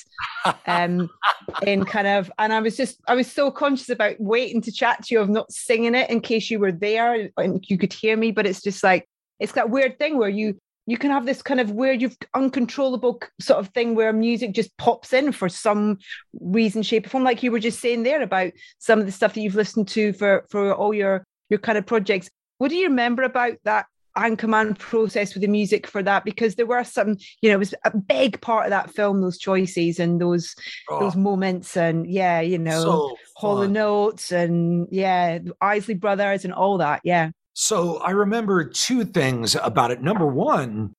Um, 0.66 1.10
in 1.64 1.86
kind 1.86 2.08
of, 2.08 2.32
and 2.38 2.54
I 2.54 2.60
was 2.60 2.78
just 2.78 3.00
I 3.08 3.16
was 3.16 3.32
so 3.32 3.52
conscious 3.52 3.90
about 3.90 4.16
waiting 4.20 4.62
to 4.62 4.72
chat 4.72 5.04
to 5.04 5.16
you 5.16 5.22
of 5.22 5.30
not 5.30 5.52
singing 5.52 5.96
it 5.96 6.10
in 6.10 6.22
case 6.22 6.50
you 6.50 6.60
were 6.60 6.72
there 6.72 7.30
and 7.38 7.64
you 7.68 7.78
could 7.78 7.94
hear 7.94 8.16
me, 8.16 8.32
but 8.32 8.46
it's 8.46 8.62
just 8.62 8.84
like 8.84 9.08
it's 9.40 9.54
that 9.54 9.70
weird 9.70 10.00
thing 10.00 10.18
where 10.18 10.30
you 10.30 10.60
you 10.88 10.98
can 10.98 11.12
have 11.12 11.26
this 11.26 11.42
kind 11.42 11.60
of 11.60 11.72
weird, 11.72 12.02
you've 12.02 12.18
uncontrollable 12.34 13.22
sort 13.40 13.60
of 13.60 13.70
thing 13.70 13.96
where 13.96 14.12
music 14.12 14.54
just 14.54 14.76
pops 14.78 15.14
in 15.14 15.32
for 15.32 15.48
some 15.48 16.00
reason, 16.40 16.82
shape, 16.82 17.06
or 17.06 17.10
form. 17.10 17.24
Like 17.24 17.44
you 17.44 17.52
were 17.52 17.60
just 17.60 17.80
saying 17.80 18.04
there 18.04 18.22
about 18.22 18.52
some 18.80 19.00
of 19.00 19.06
the 19.06 19.12
stuff 19.12 19.34
that 19.34 19.42
you've 19.42 19.56
listened 19.56 19.88
to 19.90 20.14
for 20.14 20.46
for 20.50 20.74
all 20.74 20.94
your 20.94 21.24
your 21.50 21.60
kind 21.60 21.78
of 21.78 21.86
projects. 21.86 22.30
What 22.58 22.70
do 22.70 22.76
you 22.76 22.88
remember 22.88 23.24
about 23.24 23.54
that 23.64 23.86
Anchorman 24.18 24.78
process 24.80 25.34
with 25.34 25.42
the 25.42 25.48
music 25.48 25.86
for 25.86 26.02
that? 26.02 26.26
Because 26.26 26.56
there 26.56 26.66
were 26.66 26.84
some, 26.84 27.18
you 27.42 27.50
know, 27.50 27.56
it 27.56 27.60
was 27.60 27.76
a 27.86 27.96
big 27.96 28.42
part 28.42 28.66
of 28.66 28.72
that 28.72 28.90
film, 28.90 29.22
those 29.22 29.38
choices 29.38 30.00
and 30.00 30.20
those 30.20 30.56
oh. 30.90 31.00
those 31.00 31.12
Oh, 31.16 31.20
moments, 31.20 31.78
and 31.78 32.10
yeah, 32.10 32.42
you 32.42 32.58
know, 32.58 32.82
so 32.82 33.18
Hall 33.36 33.62
and 33.62 33.78
Oates 33.78 34.32
and 34.32 34.88
yeah, 34.92 35.40
Isley 35.60 35.96
Brothers 35.96 36.46
and 36.46 36.54
all 36.54 36.78
that. 36.78 37.02
Yeah. 37.04 37.32
So 37.54 37.98
I 37.98 38.12
remember 38.12 38.64
two 38.64 39.04
things 39.04 39.56
about 39.56 39.92
it. 39.92 40.02
Number 40.02 40.26
one, 40.26 40.94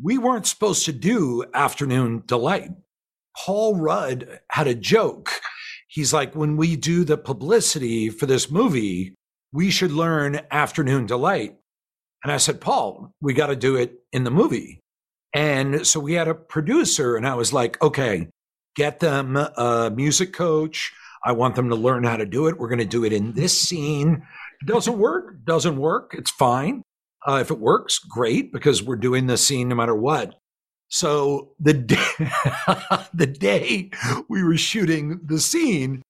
we 0.00 0.18
weren't 0.18 0.46
supposed 0.46 0.84
to 0.86 0.92
do 0.92 1.44
Afternoon 1.54 2.22
Delight. 2.26 2.70
Paul 3.36 3.76
Rudd 3.76 4.40
had 4.50 4.66
a 4.66 4.74
joke. 4.74 5.30
He's 5.88 6.12
like, 6.12 6.34
when 6.34 6.56
we 6.56 6.76
do 6.76 7.04
the 7.04 7.18
publicity 7.18 8.08
for 8.08 8.26
this 8.26 8.50
movie, 8.50 9.14
we 9.52 9.70
should 9.70 9.92
learn 9.92 10.40
Afternoon 10.50 11.06
Delight. 11.06 11.56
And 12.22 12.32
I 12.32 12.36
said, 12.36 12.60
Paul, 12.60 13.12
we 13.20 13.34
got 13.34 13.48
to 13.48 13.56
do 13.56 13.76
it 13.76 14.00
in 14.12 14.24
the 14.24 14.30
movie. 14.30 14.80
And 15.34 15.86
so 15.86 15.98
we 15.98 16.14
had 16.14 16.28
a 16.28 16.34
producer, 16.34 17.16
and 17.16 17.26
I 17.26 17.34
was 17.34 17.52
like, 17.52 17.82
okay, 17.82 18.28
get 18.76 19.00
them 19.00 19.36
a 19.36 19.90
music 19.94 20.32
coach. 20.32 20.92
I 21.24 21.32
want 21.32 21.54
them 21.54 21.68
to 21.70 21.76
learn 21.76 22.04
how 22.04 22.16
to 22.16 22.26
do 22.26 22.48
it. 22.48 22.58
We're 22.58 22.68
going 22.68 22.78
to 22.78 22.84
do 22.84 23.04
it 23.04 23.12
in 23.12 23.32
this 23.32 23.60
scene. 23.60 24.26
It 24.60 24.66
doesn't 24.66 24.98
work, 24.98 25.44
doesn't 25.44 25.76
work. 25.76 26.14
It's 26.16 26.30
fine. 26.30 26.82
Uh, 27.26 27.38
if 27.40 27.50
it 27.50 27.60
works, 27.60 27.98
great, 27.98 28.52
because 28.52 28.82
we're 28.82 28.96
doing 28.96 29.26
the 29.26 29.36
scene 29.36 29.68
no 29.68 29.76
matter 29.76 29.94
what. 29.94 30.34
So 30.88 31.52
the 31.58 31.72
day, 31.72 32.06
the 33.14 33.26
day 33.26 33.90
we 34.28 34.42
were 34.42 34.58
shooting 34.58 35.20
the 35.24 35.40
scene, 35.40 36.02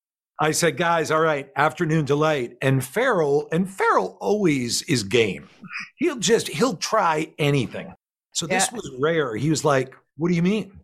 I 0.42 0.50
said, 0.50 0.76
guys, 0.76 1.10
all 1.12 1.20
right, 1.20 1.48
afternoon 1.54 2.04
delight. 2.04 2.56
And 2.60 2.84
Ferrell, 2.84 3.48
and 3.52 3.70
Ferrell 3.70 4.18
always 4.20 4.82
is 4.82 5.04
game. 5.04 5.48
He'll 5.96 6.18
just, 6.18 6.48
he'll 6.48 6.76
try 6.76 7.32
anything. 7.38 7.94
So 8.34 8.46
this 8.48 8.68
Yeah. 8.70 8.76
was 8.76 8.90
rare. 9.00 9.36
He 9.36 9.50
was 9.50 9.64
like, 9.64 9.94
what 10.16 10.28
do 10.30 10.34
you 10.34 10.42
mean? 10.42 10.80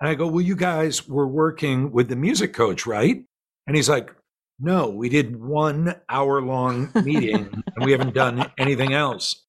And 0.00 0.08
I 0.08 0.14
go, 0.14 0.28
well, 0.28 0.40
you 0.40 0.54
guys 0.54 1.08
were 1.08 1.26
working 1.26 1.90
with 1.90 2.08
the 2.08 2.14
music 2.16 2.52
coach, 2.54 2.86
right? 2.86 3.24
And 3.66 3.74
he's 3.76 3.88
like, 3.88 4.14
no, 4.60 4.88
we 4.90 5.08
did 5.08 5.40
one 5.42 5.96
hour 6.08 6.40
long 6.40 6.90
meeting 7.04 7.64
and 7.74 7.84
we 7.84 7.90
haven't 7.92 8.14
done 8.14 8.50
anything 8.58 8.92
else. 8.94 9.44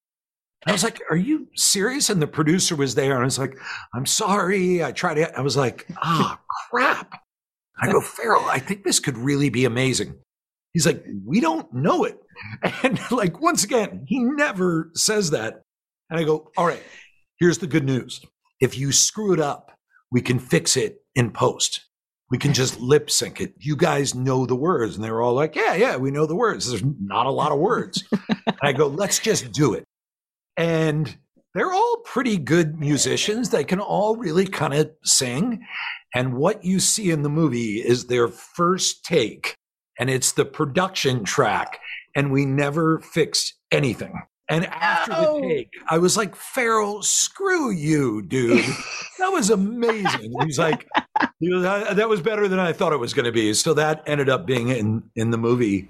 I 0.65 0.71
was 0.71 0.83
like, 0.83 0.99
are 1.09 1.17
you 1.17 1.47
serious? 1.55 2.09
And 2.09 2.21
the 2.21 2.27
producer 2.27 2.75
was 2.75 2.95
there 2.95 3.13
and 3.13 3.21
I 3.21 3.25
was 3.25 3.37
like, 3.39 3.57
I'm 3.93 4.05
sorry. 4.05 4.83
I 4.83 4.91
tried 4.91 5.15
to, 5.15 5.37
I 5.37 5.41
was 5.41 5.55
like, 5.57 5.85
ah, 5.97 6.39
crap. 6.69 7.21
I 7.81 7.91
go, 7.91 7.99
Ferrell, 7.99 8.45
I 8.45 8.59
think 8.59 8.83
this 8.83 8.99
could 8.99 9.17
really 9.17 9.49
be 9.49 9.65
amazing. 9.65 10.15
He's 10.73 10.85
like, 10.85 11.03
we 11.25 11.39
don't 11.39 11.71
know 11.73 12.03
it. 12.03 12.17
And 12.83 12.99
like, 13.11 13.39
once 13.39 13.63
again, 13.63 14.05
he 14.07 14.19
never 14.19 14.89
says 14.95 15.29
that. 15.31 15.61
And 16.09 16.19
I 16.19 16.23
go, 16.23 16.49
all 16.57 16.65
right, 16.65 16.81
here's 17.39 17.59
the 17.59 17.67
good 17.67 17.83
news. 17.83 18.19
If 18.59 18.77
you 18.77 18.91
screw 18.91 19.33
it 19.33 19.39
up, 19.39 19.77
we 20.11 20.21
can 20.21 20.39
fix 20.39 20.75
it 20.75 21.03
in 21.15 21.31
post. 21.31 21.81
We 22.31 22.37
can 22.37 22.53
just 22.53 22.79
lip 22.79 23.11
sync 23.11 23.41
it. 23.41 23.53
You 23.59 23.75
guys 23.75 24.15
know 24.15 24.45
the 24.45 24.55
words. 24.55 24.95
And 24.95 25.03
they 25.03 25.11
were 25.11 25.21
all 25.21 25.33
like, 25.33 25.55
yeah, 25.55 25.75
yeah, 25.75 25.97
we 25.97 26.11
know 26.11 26.25
the 26.25 26.35
words. 26.35 26.69
There's 26.69 26.83
not 26.83 27.25
a 27.25 27.31
lot 27.31 27.51
of 27.51 27.59
words. 27.59 28.03
and 28.11 28.57
I 28.61 28.71
go, 28.71 28.87
let's 28.87 29.19
just 29.19 29.51
do 29.51 29.73
it. 29.73 29.83
And 30.57 31.15
they're 31.53 31.73
all 31.73 31.97
pretty 32.05 32.37
good 32.37 32.79
musicians. 32.79 33.49
They 33.49 33.65
can 33.65 33.79
all 33.79 34.15
really 34.15 34.45
kind 34.45 34.73
of 34.73 34.91
sing. 35.03 35.65
And 36.13 36.33
what 36.33 36.63
you 36.63 36.79
see 36.79 37.11
in 37.11 37.21
the 37.21 37.29
movie 37.29 37.77
is 37.77 38.07
their 38.07 38.27
first 38.27 39.05
take, 39.05 39.55
and 39.99 40.09
it's 40.09 40.31
the 40.33 40.45
production 40.45 41.23
track. 41.23 41.79
And 42.15 42.31
we 42.31 42.45
never 42.45 42.99
fixed 42.99 43.53
anything. 43.71 44.21
And 44.49 44.65
after 44.65 45.11
No. 45.11 45.39
the 45.39 45.47
take, 45.47 45.69
I 45.89 45.97
was 45.97 46.17
like, 46.17 46.35
Ferrell, 46.35 47.01
screw 47.03 47.71
you, 47.71 48.21
dude. 48.21 48.65
that 49.19 49.29
was 49.29 49.49
amazing. 49.49 50.33
He's 50.43 50.59
like, 50.59 50.85
he 51.39 51.53
was, 51.53 51.63
"Uh, 51.63 51.93
that 51.93 52.09
was 52.09 52.19
better 52.19 52.49
than 52.49 52.59
I 52.59 52.73
thought 52.73 52.91
it 52.91 52.97
was 52.99 53.13
going 53.13 53.25
to 53.25 53.31
be. 53.31 53.53
So 53.53 53.73
that 53.75 54.03
ended 54.05 54.27
up 54.27 54.45
being 54.45 54.67
in, 54.67 55.03
in 55.15 55.31
the 55.31 55.37
movie. 55.37 55.89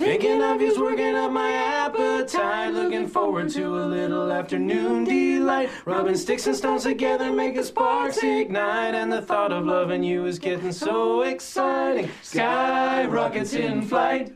Thinking 0.00 0.40
of 0.40 0.62
you's 0.62 0.78
working 0.78 1.14
up 1.14 1.30
my 1.30 1.52
appetite. 1.52 2.72
Looking 2.72 3.06
forward 3.06 3.50
to 3.50 3.66
a 3.66 3.84
little 3.84 4.32
afternoon 4.32 5.04
delight. 5.04 5.68
Rubbing 5.84 6.16
sticks 6.16 6.46
and 6.46 6.56
stones 6.56 6.84
together, 6.84 7.30
making 7.30 7.64
sparks 7.64 8.16
ignite. 8.22 8.94
And 8.94 9.12
the 9.12 9.20
thought 9.20 9.52
of 9.52 9.66
loving 9.66 10.02
you 10.02 10.24
is 10.24 10.38
getting 10.38 10.72
so 10.72 11.20
exciting. 11.20 12.08
Sky 12.22 13.04
rockets 13.04 13.52
in 13.52 13.82
flight. 13.82 14.34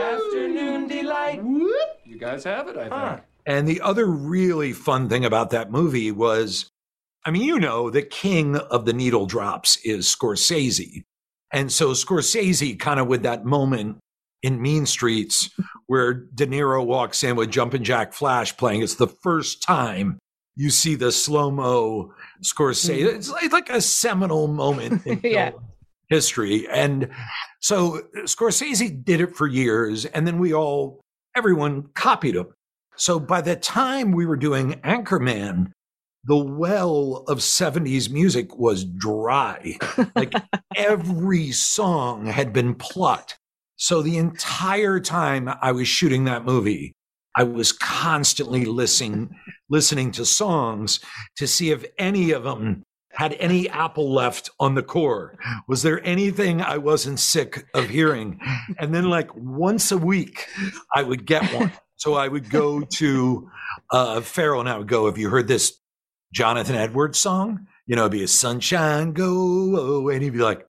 Afternoon 0.00 0.88
delight. 0.88 1.40
Whoop. 1.40 2.00
You 2.04 2.18
guys 2.18 2.42
have 2.42 2.66
it, 2.66 2.76
I 2.76 2.88
think. 2.88 3.24
And 3.46 3.68
the 3.68 3.80
other 3.80 4.06
really 4.06 4.72
fun 4.72 5.08
thing 5.08 5.24
about 5.24 5.50
that 5.50 5.70
movie 5.70 6.10
was, 6.10 6.68
I 7.24 7.30
mean, 7.30 7.42
you 7.42 7.60
know, 7.60 7.90
the 7.90 8.02
king 8.02 8.56
of 8.56 8.86
the 8.86 8.92
needle 8.92 9.26
drops 9.26 9.76
is 9.84 10.06
Scorsese. 10.06 11.04
And 11.52 11.70
so 11.70 11.90
Scorsese 11.90 12.76
kind 12.76 12.98
of 12.98 13.06
with 13.06 13.22
that 13.22 13.44
moment 13.44 13.98
in 14.42 14.60
Mean 14.60 14.86
Streets 14.86 15.50
where 15.86 16.12
De 16.14 16.46
Niro 16.46 16.84
walks 16.84 17.22
in 17.22 17.36
with 17.36 17.50
Jumpin' 17.50 17.84
Jack 17.84 18.12
Flash 18.12 18.56
playing, 18.56 18.82
it's 18.82 18.96
the 18.96 19.06
first 19.06 19.62
time 19.62 20.18
you 20.56 20.70
see 20.70 20.94
the 20.94 21.12
slow-mo 21.12 22.12
Scorsese. 22.42 23.04
Mm-hmm. 23.06 23.16
It's 23.16 23.52
like, 23.52 23.70
a 23.70 23.80
seminal 23.80 24.48
moment 24.48 25.06
in 25.06 25.20
Yeah. 25.24 25.50
film 25.50 25.64
history. 26.08 26.68
And 26.68 27.08
so 27.60 28.02
Scorsese 28.24 29.02
did 29.02 29.20
it 29.22 29.34
for 29.34 29.46
years, 29.46 30.04
and 30.04 30.26
then 30.26 30.38
we 30.38 30.52
all, 30.52 31.00
everyone 31.34 31.88
copied 31.94 32.36
him. 32.36 32.48
So 32.96 33.18
by 33.18 33.40
the 33.40 33.56
time 33.56 34.12
we 34.12 34.26
were 34.26 34.36
doing 34.36 34.74
Anchorman, 34.84 35.72
the 36.24 36.36
well 36.36 37.24
of 37.28 37.38
70s 37.38 38.10
music 38.10 38.56
was 38.58 38.84
dry. 38.84 39.78
Like 40.14 40.34
every 40.76 41.50
song 41.52 42.26
had 42.26 42.52
been 42.52 42.74
plucked. 42.74 43.38
So 43.82 44.00
the 44.00 44.16
entire 44.16 45.00
time 45.00 45.50
I 45.60 45.72
was 45.72 45.88
shooting 45.88 46.22
that 46.26 46.44
movie, 46.44 46.92
I 47.34 47.42
was 47.42 47.72
constantly 47.72 48.64
listening 48.64 49.34
listening 49.68 50.12
to 50.12 50.24
songs 50.24 51.00
to 51.38 51.48
see 51.48 51.72
if 51.72 51.84
any 51.98 52.30
of 52.30 52.44
them 52.44 52.84
had 53.10 53.34
any 53.40 53.68
apple 53.68 54.12
left 54.12 54.50
on 54.60 54.76
the 54.76 54.84
core. 54.84 55.36
Was 55.66 55.82
there 55.82 56.00
anything 56.06 56.62
I 56.62 56.78
wasn't 56.78 57.18
sick 57.18 57.66
of 57.74 57.88
hearing? 57.88 58.38
And 58.78 58.94
then 58.94 59.10
like 59.10 59.34
once 59.34 59.90
a 59.90 59.98
week, 59.98 60.46
I 60.94 61.02
would 61.02 61.26
get 61.26 61.42
one. 61.52 61.72
So 61.96 62.14
I 62.14 62.28
would 62.28 62.50
go 62.50 62.82
to 62.82 63.50
uh, 63.90 64.20
Ferrell 64.20 64.60
and 64.60 64.68
I 64.68 64.78
would 64.78 64.86
go, 64.86 65.06
have 65.06 65.18
you 65.18 65.28
heard 65.28 65.48
this 65.48 65.76
Jonathan 66.32 66.76
Edwards 66.76 67.18
song? 67.18 67.66
You 67.88 67.96
know, 67.96 68.02
it'd 68.02 68.12
be 68.12 68.22
a 68.22 68.28
sunshine 68.28 69.12
go, 69.12 69.26
oh, 69.26 70.08
and 70.08 70.22
he'd 70.22 70.34
be 70.34 70.38
like, 70.38 70.64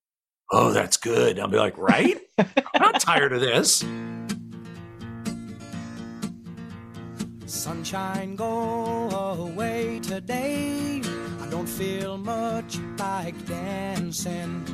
oh, 0.50 0.72
that's 0.72 0.96
good. 0.96 1.38
I'll 1.38 1.46
be 1.46 1.58
like, 1.58 1.78
right? 1.78 2.20
I'm 2.38 2.46
not 2.80 3.00
tired 3.00 3.32
of 3.32 3.40
this. 3.40 3.84
Sunshine, 7.46 8.34
go 8.34 9.08
away 9.38 10.00
today. 10.00 11.00
I 11.40 11.46
don't 11.48 11.68
feel 11.68 12.18
much 12.18 12.78
like 12.98 13.46
dancing. 13.46 14.64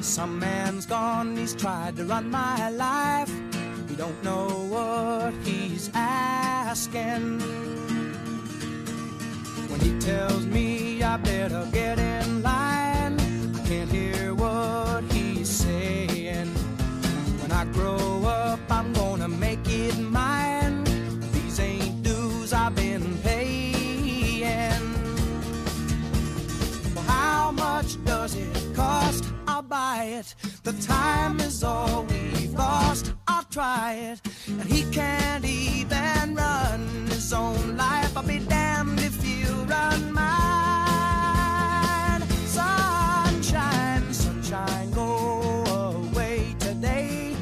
Some 0.00 0.38
man's 0.38 0.86
gone, 0.86 1.36
he's 1.36 1.54
tried 1.54 1.96
to 1.96 2.04
run 2.04 2.30
my 2.30 2.70
life. 2.70 3.30
He 3.88 3.94
don't 3.94 4.22
know 4.24 4.48
what 4.70 5.34
he's 5.44 5.90
asking. 5.92 7.40
When 9.68 9.80
He 9.80 9.98
tells 9.98 10.46
me 10.46 11.02
I 11.02 11.18
better 11.18 11.68
get 11.72 11.98
in 11.98 12.42
line. 12.42 13.20
I 13.54 13.68
can't 13.68 13.90
hear 13.90 14.34
what 14.34 15.04
he's 15.12 15.50
saying. 15.50 16.11
Much 27.82 28.04
does 28.04 28.36
it 28.36 28.74
cost? 28.74 29.24
I'll 29.46 29.62
buy 29.62 30.04
it. 30.18 30.34
The 30.62 30.72
time 30.74 31.40
is 31.40 31.64
all 31.64 32.04
we've 32.04 32.52
lost. 32.52 33.12
I'll 33.26 33.44
try 33.44 33.94
it. 33.94 34.20
And 34.46 34.64
he 34.64 34.84
can't 34.92 35.44
even 35.44 36.34
run 36.34 37.06
his 37.08 37.32
own 37.32 37.76
life. 37.76 38.16
I'll 38.16 38.22
be 38.22 38.38
damned 38.38 39.00
if 39.00 39.16
you 39.26 39.46
run 39.64 40.12
mine. 40.12 40.22
Sunshine, 42.46 44.12
sunshine, 44.12 44.90
go 44.92 45.64
away 45.96 46.54
today. 46.60 47.34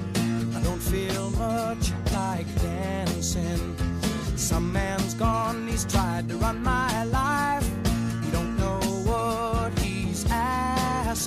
I 0.56 0.60
don't 0.62 0.82
feel 0.92 1.30
much 1.30 1.92
like 2.14 2.46
dancing. 2.62 3.76
Some 4.36 4.72
man's 4.72 5.14
gone, 5.14 5.68
he's 5.68 5.84
tried 5.84 6.28
to 6.30 6.36
run 6.36 6.62
my 6.62 6.89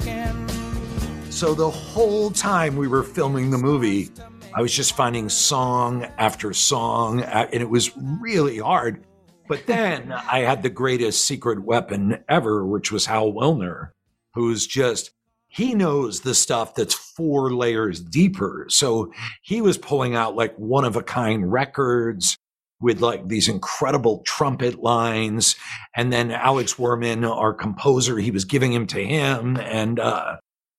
asking. 0.01 1.31
So 1.31 1.53
the 1.53 1.69
whole 1.69 2.31
time 2.31 2.75
we 2.75 2.87
were 2.87 3.03
filming 3.03 3.51
the 3.51 3.57
movie, 3.57 4.09
I 4.53 4.61
was 4.61 4.73
just 4.73 4.95
finding 4.95 5.29
song 5.29 6.05
after 6.17 6.53
song, 6.53 7.21
and 7.21 7.53
it 7.53 7.69
was 7.69 7.91
really 7.97 8.59
hard. 8.59 9.05
But 9.47 9.65
then 9.67 10.11
I 10.11 10.39
had 10.39 10.63
the 10.63 10.69
greatest 10.69 11.25
secret 11.25 11.63
weapon 11.63 12.23
ever, 12.29 12.65
which 12.65 12.91
was 12.91 13.05
Hal 13.05 13.33
Willner, 13.33 13.89
who's 14.33 14.65
just, 14.65 15.11
he 15.47 15.75
knows 15.75 16.21
the 16.21 16.33
stuff 16.33 16.75
that's 16.75 16.93
four 16.93 17.51
layers 17.53 17.99
deeper. 17.99 18.65
So 18.69 19.11
he 19.43 19.61
was 19.61 19.77
pulling 19.77 20.15
out 20.15 20.35
like 20.35 20.55
one 20.55 20.85
of 20.85 20.95
a 20.95 21.03
kind 21.03 21.51
records 21.51 22.37
with 22.83 22.99
like 23.01 23.27
these 23.29 23.47
incredible 23.47 24.21
trumpet 24.25 24.83
lines. 24.83 25.55
And 25.95 26.11
then 26.11 26.29
Alex 26.31 26.73
Wurman, 26.75 27.27
our 27.27 27.53
composer, 27.53 28.17
he 28.17 28.29
was 28.29 28.45
giving 28.45 28.73
him 28.73 28.85
to 28.87 29.03
him. 29.03 29.57
And, 29.57 29.99
uh, 29.99 30.37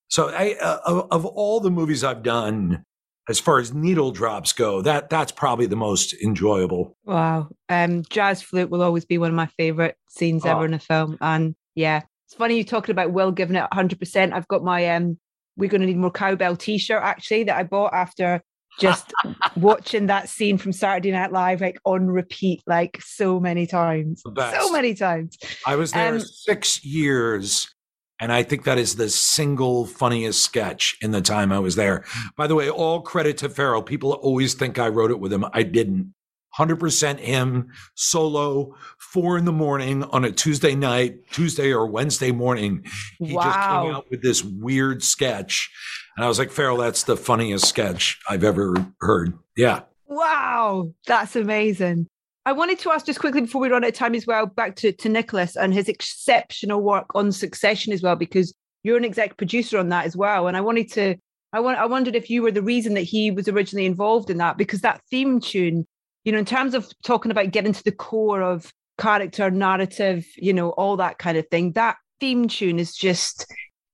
so 0.09 0.29
I, 0.29 0.55
uh, 0.61 0.79
of, 0.85 1.09
of 1.11 1.25
all 1.27 1.59
the 1.61 1.71
movies 1.71 2.05
I've 2.05 2.23
done, 2.23 2.85
as 3.29 3.41
far 3.41 3.59
as 3.59 3.73
needle 3.73 4.13
drops 4.13 4.53
go, 4.53 4.83
that 4.83 5.09
that's 5.09 5.33
probably 5.33 5.65
the 5.67 5.77
most 5.77 6.13
enjoyable. 6.23 6.95
Wow. 7.05 7.49
Um, 7.71 8.03
jazz 8.11 8.43
flute 8.43 8.69
will 8.69 8.83
always 8.83 9.07
be 9.07 9.17
one 9.17 9.31
of 9.31 9.35
my 9.35 9.47
favorite 9.57 9.97
scenes 10.11 10.45
Oh. 10.45 10.51
ever 10.51 10.67
in 10.67 10.75
a 10.75 10.79
film. 10.79 11.17
And 11.23 11.57
yeah, 11.75 12.03
it's 12.27 12.35
funny 12.35 12.59
you 12.59 12.65
talking 12.65 12.93
about 12.93 13.13
Will 13.13 13.33
giving 13.33 13.57
it 13.57 13.67
100%. 13.73 14.33
I've 14.33 14.47
got 14.49 14.63
my 14.63 14.91
um, 14.95 15.19
We're 15.57 15.71
Gonna 15.71 15.87
Need 15.87 15.97
More 15.97 16.11
Cowbell 16.13 16.57
t 16.57 16.77
shirt 16.77 17.03
actually 17.03 17.45
that 17.45 17.57
I 17.57 17.63
bought 17.63 17.95
after 17.95 18.43
just 18.81 19.13
watching 19.57 20.07
that 20.07 20.29
scene 20.29 20.59
from 20.59 20.73
Saturday 20.73 21.11
Night 21.13 21.33
Live 21.33 21.61
like 21.61 21.79
on 21.85 22.07
repeat, 22.07 22.63
like 22.67 23.01
so 23.03 23.41
many 23.41 23.67
times. 23.67 24.23
So 24.23 24.73
many 24.73 24.95
times. 24.95 25.39
I 25.67 25.77
was 25.77 25.93
there 25.93 26.15
Um, 26.15 26.21
six 26.21 26.85
years, 26.85 27.73
and 28.21 28.33
I 28.33 28.43
think 28.43 28.65
that 28.65 28.79
is 28.79 28.97
the 28.97 29.09
single 29.09 29.87
funniest 29.87 30.43
sketch 30.45 30.97
in 31.01 31.11
the 31.11 31.21
time 31.21 31.53
I 31.53 31.59
was 31.59 31.77
there. 31.77 32.05
By 32.37 32.47
the 32.47 32.55
way, 32.55 32.71
all 32.71 33.03
credit 33.03 33.39
to 33.39 33.49
Ferrell. 33.49 33.83
People 33.83 34.13
always 34.13 34.55
think 34.55 34.79
I 34.79 34.89
wrote 34.89 35.11
it 35.11 35.21
with 35.21 35.33
him. 35.33 35.45
I 35.53 35.63
didn't. 35.63 36.15
100% 36.59 37.19
him, 37.19 37.69
solo, 37.95 38.77
four 38.99 39.37
in 39.37 39.45
the 39.45 39.53
morning 39.53 40.05
on 40.05 40.25
a 40.25 40.31
Tuesday 40.31 40.75
night, 40.77 41.17
Tuesday 41.33 41.73
or 41.73 41.87
Wednesday 41.87 42.31
morning. 42.31 42.85
He 43.19 43.35
just 43.35 43.59
came 43.59 43.93
out 43.93 44.07
with 44.09 44.23
this 44.23 44.45
weird 44.45 45.03
sketch. 45.03 45.71
And 46.17 46.25
I 46.25 46.29
was 46.29 46.39
like, 46.39 46.51
Ferrell, 46.51 46.77
that's 46.77 47.03
the 47.03 47.17
funniest 47.17 47.67
sketch 47.67 48.21
I've 48.29 48.45
ever 48.45 48.75
heard. 49.01 49.37
Yeah. 49.57 49.81
Wow, 50.07 50.93
that's 51.07 51.35
amazing. 51.35 52.07
I 52.47 52.53
wanted 52.53 52.79
to 52.81 52.93
ask 52.93 53.07
just 53.07 53.21
quickly 53.21 53.41
before 53.41 53.61
we 53.61 53.69
run 53.69 53.85
out 53.85 53.89
of 53.89 53.95
time 53.95 54.15
as 54.15 54.27
well, 54.27 54.47
back 54.47 54.77
to, 54.77 54.93
to 54.93 55.09
Nicholas 55.09 55.57
and 55.57 55.73
his 55.73 55.89
exceptional 55.89 56.83
work 56.83 57.07
on 57.15 57.33
Succession 57.33 57.93
as 57.93 58.03
well, 58.03 58.17
because 58.17 58.55
you're 58.83 58.99
an 58.99 59.05
exec 59.05 59.39
producer 59.39 59.79
on 59.79 59.89
that 59.89 60.05
as 60.05 60.17
well. 60.17 60.47
And 60.47 60.57
I 60.57 60.61
wanted 60.61 60.93
to, 60.93 61.17
I 61.53 61.61
want, 61.61 61.79
I 61.79 61.87
wondered 61.87 62.15
if 62.15 62.29
you 62.29 62.43
were 62.43 62.51
the 62.51 62.63
reason 62.63 62.95
that 62.95 63.01
he 63.01 63.31
was 63.31 63.49
originally 63.49 63.87
involved 63.87 64.29
in 64.29 64.37
that, 64.37 64.59
because 64.59 64.83
that 64.83 65.01
theme 65.11 65.41
tune, 65.41 65.87
you 66.25 66.33
know, 66.33 66.39
in 66.39 66.45
terms 66.45 66.75
of 66.75 66.87
talking 67.03 67.31
about 67.31 67.51
getting 67.51 67.73
to 67.73 67.83
the 67.83 67.93
core 67.93 68.43
of 68.43 68.73
character, 68.99 69.51
narrative, 69.51 70.27
you 70.37 70.53
know, 70.53 70.71
all 70.71 70.97
that 70.99 71.19
kind 71.19 71.39
of 71.39 71.49
thing, 71.49 71.73
that 71.73 71.97
theme 72.21 72.47
tune 72.47 72.79
is 72.79 72.95
just, 72.95 73.47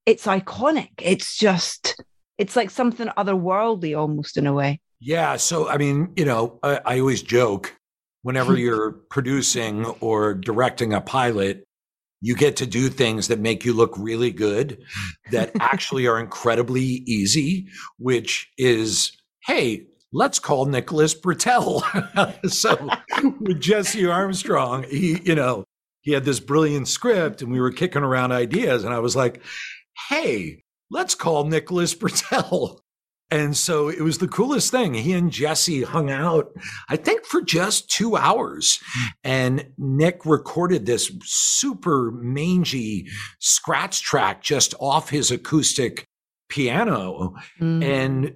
it's 0.06 0.26
iconic. 0.26 0.90
It's 0.98 1.36
just, 1.36 2.02
it's 2.40 2.56
like 2.56 2.70
something 2.70 3.08
otherworldly 3.18 3.96
almost 3.96 4.38
in 4.38 4.46
a 4.46 4.52
way. 4.52 4.80
Yeah. 4.98 5.36
So, 5.36 5.68
I 5.68 5.76
mean, 5.76 6.10
you 6.16 6.24
know, 6.24 6.58
I, 6.62 6.80
I 6.86 7.00
always 7.00 7.20
joke 7.20 7.76
whenever 8.22 8.56
you're 8.58 8.92
producing 9.10 9.84
or 10.00 10.32
directing 10.34 10.94
a 10.94 11.02
pilot, 11.02 11.64
you 12.22 12.34
get 12.34 12.56
to 12.56 12.66
do 12.66 12.88
things 12.88 13.28
that 13.28 13.38
make 13.40 13.64
you 13.64 13.74
look 13.74 13.94
really 13.98 14.30
good 14.30 14.82
that 15.30 15.52
actually 15.60 16.06
are 16.06 16.18
incredibly 16.18 16.82
easy, 16.82 17.68
which 17.98 18.50
is, 18.56 19.12
hey, 19.44 19.86
let's 20.10 20.38
call 20.38 20.64
Nicholas 20.64 21.14
Britell. 21.14 21.82
so 22.50 22.88
with 23.40 23.60
Jesse 23.60 24.06
Armstrong, 24.06 24.84
he, 24.84 25.20
you 25.24 25.34
know, 25.34 25.64
he 26.00 26.12
had 26.12 26.24
this 26.24 26.40
brilliant 26.40 26.88
script 26.88 27.42
and 27.42 27.52
we 27.52 27.60
were 27.60 27.70
kicking 27.70 28.02
around 28.02 28.32
ideas. 28.32 28.84
And 28.84 28.94
I 28.94 29.00
was 29.00 29.14
like, 29.14 29.42
hey, 30.08 30.62
let's 30.90 31.14
call 31.14 31.44
Nicholas 31.44 31.94
Britell. 31.94 32.80
And 33.32 33.56
so 33.56 33.88
it 33.88 34.00
was 34.00 34.18
the 34.18 34.26
coolest 34.26 34.72
thing. 34.72 34.94
He 34.94 35.12
and 35.12 35.30
Jesse 35.30 35.82
hung 35.82 36.10
out, 36.10 36.50
I 36.88 36.96
think, 36.96 37.24
for 37.24 37.40
just 37.40 37.88
two 37.88 38.16
hours. 38.16 38.80
And 39.22 39.68
Nick 39.78 40.26
recorded 40.26 40.84
this 40.84 41.12
super 41.22 42.10
mangy 42.10 43.06
scratch 43.38 44.02
track 44.02 44.42
just 44.42 44.74
off 44.80 45.10
his 45.10 45.30
acoustic 45.30 46.04
piano. 46.48 47.34
Mm. 47.60 47.84
And 47.84 48.34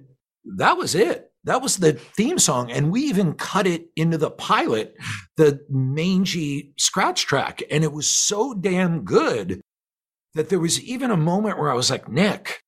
that 0.57 0.77
was 0.77 0.95
it. 0.95 1.29
That 1.43 1.61
was 1.61 1.77
the 1.77 1.93
theme 1.93 2.39
song. 2.39 2.71
And 2.71 2.89
we 2.89 3.01
even 3.01 3.33
cut 3.33 3.67
it 3.67 3.89
into 3.97 4.17
the 4.17 4.31
pilot, 4.31 4.95
the 5.35 5.59
mangy 5.69 6.73
scratch 6.77 7.25
track. 7.25 7.61
And 7.69 7.83
it 7.83 7.91
was 7.91 8.09
so 8.09 8.53
damn 8.53 9.03
good 9.03 9.61
that 10.35 10.49
there 10.49 10.59
was 10.59 10.81
even 10.83 11.09
a 11.11 11.17
moment 11.17 11.57
where 11.57 11.71
I 11.71 11.75
was 11.75 11.89
like, 11.89 12.07
Nick, 12.09 12.61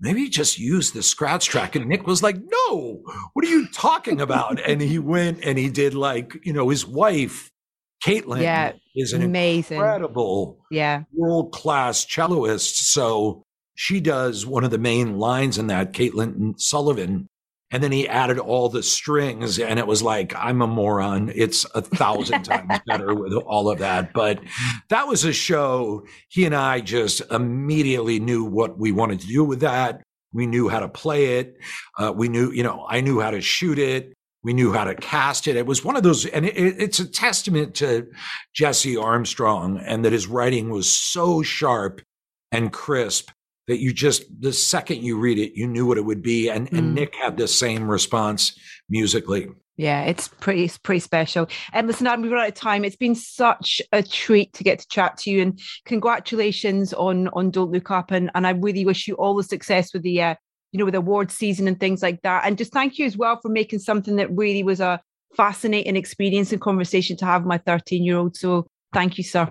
maybe 0.00 0.28
just 0.28 0.58
use 0.58 0.90
the 0.90 1.02
scratch 1.02 1.46
track. 1.46 1.74
And 1.76 1.86
Nick 1.86 2.06
was 2.06 2.22
like, 2.22 2.36
no, 2.36 3.00
what 3.32 3.44
are 3.44 3.48
you 3.48 3.68
talking 3.68 4.20
about? 4.20 4.60
and 4.60 4.80
he 4.82 4.98
went 4.98 5.42
and 5.44 5.56
he 5.56 5.70
did 5.70 5.94
like, 5.94 6.36
you 6.42 6.52
know, 6.52 6.68
his 6.68 6.84
wife, 6.86 7.50
Caitlin, 8.04 8.42
Yeah, 8.42 8.72
is 8.94 9.12
an 9.12 9.22
amazing. 9.22 9.76
incredible 9.78 10.58
Yeah. 10.70 11.04
world 11.14 11.52
class 11.52 12.04
celloist. 12.04 12.74
So 12.92 13.42
she 13.76 14.00
does 14.00 14.44
one 14.44 14.64
of 14.64 14.70
the 14.70 14.78
main 14.78 15.18
lines 15.18 15.56
in 15.56 15.68
that, 15.68 15.92
Caitlin 15.92 16.54
Sullivan. 16.58 17.28
And 17.74 17.82
then 17.82 17.90
he 17.90 18.08
added 18.08 18.38
all 18.38 18.68
the 18.68 18.84
strings, 18.84 19.58
and 19.58 19.80
it 19.80 19.86
was 19.88 20.00
like, 20.00 20.32
I'm 20.36 20.62
a 20.62 20.66
moron. 20.68 21.32
It's 21.34 21.66
a 21.74 21.82
thousand 21.82 22.42
times 22.44 22.78
better 22.86 23.12
with 23.12 23.32
all 23.32 23.68
of 23.68 23.80
that. 23.80 24.12
But 24.12 24.38
that 24.90 25.08
was 25.08 25.24
a 25.24 25.32
show. 25.32 26.06
He 26.28 26.44
and 26.44 26.54
I 26.54 26.80
just 26.80 27.20
immediately 27.32 28.20
knew 28.20 28.44
what 28.44 28.78
we 28.78 28.92
wanted 28.92 29.18
to 29.22 29.26
do 29.26 29.42
with 29.42 29.58
that. 29.60 30.04
We 30.32 30.46
knew 30.46 30.68
how 30.68 30.78
to 30.78 30.88
play 30.88 31.40
it. 31.40 31.56
Uh, 31.98 32.12
we 32.14 32.28
knew, 32.28 32.52
you 32.52 32.62
know, 32.62 32.86
I 32.88 33.00
knew 33.00 33.18
how 33.18 33.32
to 33.32 33.40
shoot 33.40 33.80
it. 33.80 34.12
We 34.44 34.52
knew 34.52 34.72
how 34.72 34.84
to 34.84 34.94
cast 34.94 35.48
it. 35.48 35.56
It 35.56 35.66
was 35.66 35.84
one 35.84 35.96
of 35.96 36.04
those, 36.04 36.26
and 36.26 36.46
it, 36.46 36.56
it's 36.56 37.00
a 37.00 37.06
testament 37.10 37.74
to 37.76 38.06
Jesse 38.54 38.96
Armstrong 38.96 39.78
and 39.78 40.04
that 40.04 40.12
his 40.12 40.28
writing 40.28 40.70
was 40.70 40.94
so 40.94 41.42
sharp 41.42 42.02
and 42.52 42.72
crisp 42.72 43.30
that 43.66 43.78
you 43.78 43.92
just 43.92 44.24
the 44.40 44.52
second 44.52 45.02
you 45.02 45.18
read 45.18 45.38
it, 45.38 45.52
you 45.54 45.66
knew 45.66 45.86
what 45.86 45.98
it 45.98 46.04
would 46.04 46.22
be. 46.22 46.48
And, 46.48 46.70
and 46.72 46.90
Mm. 46.90 46.94
Nick 46.94 47.14
had 47.14 47.36
the 47.36 47.48
same 47.48 47.90
response 47.90 48.58
musically. 48.88 49.48
Yeah, 49.76 50.02
it's 50.04 50.28
pretty 50.28 50.64
it's 50.64 50.78
pretty 50.78 51.00
special. 51.00 51.48
And 51.72 51.88
listen, 51.88 52.06
Adam, 52.06 52.22
we've 52.22 52.30
run 52.30 52.42
out 52.42 52.48
of 52.48 52.54
time. 52.54 52.84
It's 52.84 52.94
been 52.94 53.16
such 53.16 53.82
a 53.90 54.02
treat 54.04 54.52
to 54.52 54.62
get 54.64 54.78
to 54.78 54.86
chat 54.88 55.16
to 55.18 55.30
you, 55.30 55.42
and 55.42 55.60
congratulations 55.84 56.92
on 56.92 57.28
on 57.28 57.50
Don't 57.50 57.72
Look 57.72 57.90
Up. 57.90 58.12
And 58.12 58.30
and 58.34 58.46
I 58.46 58.50
really 58.50 58.84
wish 58.84 59.08
you 59.08 59.14
all 59.14 59.34
the 59.34 59.42
success 59.42 59.92
with 59.92 60.02
the 60.02 60.22
uh, 60.22 60.34
you 60.70 60.78
know 60.78 60.84
with 60.84 60.94
award 60.94 61.32
season 61.32 61.66
and 61.66 61.80
things 61.80 62.02
like 62.02 62.22
that. 62.22 62.44
And 62.44 62.56
just 62.56 62.72
thank 62.72 62.98
you 62.98 63.06
as 63.06 63.16
well 63.16 63.40
for 63.42 63.48
making 63.48 63.80
something 63.80 64.14
that 64.16 64.30
really 64.30 64.62
was 64.62 64.78
a 64.78 65.00
fascinating 65.36 65.96
experience 65.96 66.52
and 66.52 66.60
conversation 66.60 67.16
to 67.16 67.24
have 67.24 67.42
with 67.42 67.48
my 67.48 67.58
13 67.58 68.04
year 68.04 68.18
old. 68.18 68.36
So 68.36 68.68
thank 68.92 69.18
you, 69.18 69.24
sir. 69.24 69.50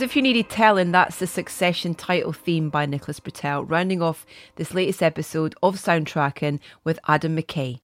As 0.00 0.04
if 0.04 0.16
you 0.16 0.22
needed 0.22 0.48
telling, 0.48 0.92
that's 0.92 1.18
the 1.18 1.26
Succession 1.26 1.94
title 1.94 2.32
theme 2.32 2.70
by 2.70 2.86
Nicholas 2.86 3.20
Britell, 3.20 3.70
rounding 3.70 4.00
off 4.00 4.24
this 4.56 4.72
latest 4.72 5.02
episode 5.02 5.54
of 5.62 5.76
Soundtracking 5.76 6.58
with 6.84 6.98
Adam 7.06 7.36
McKay. 7.36 7.80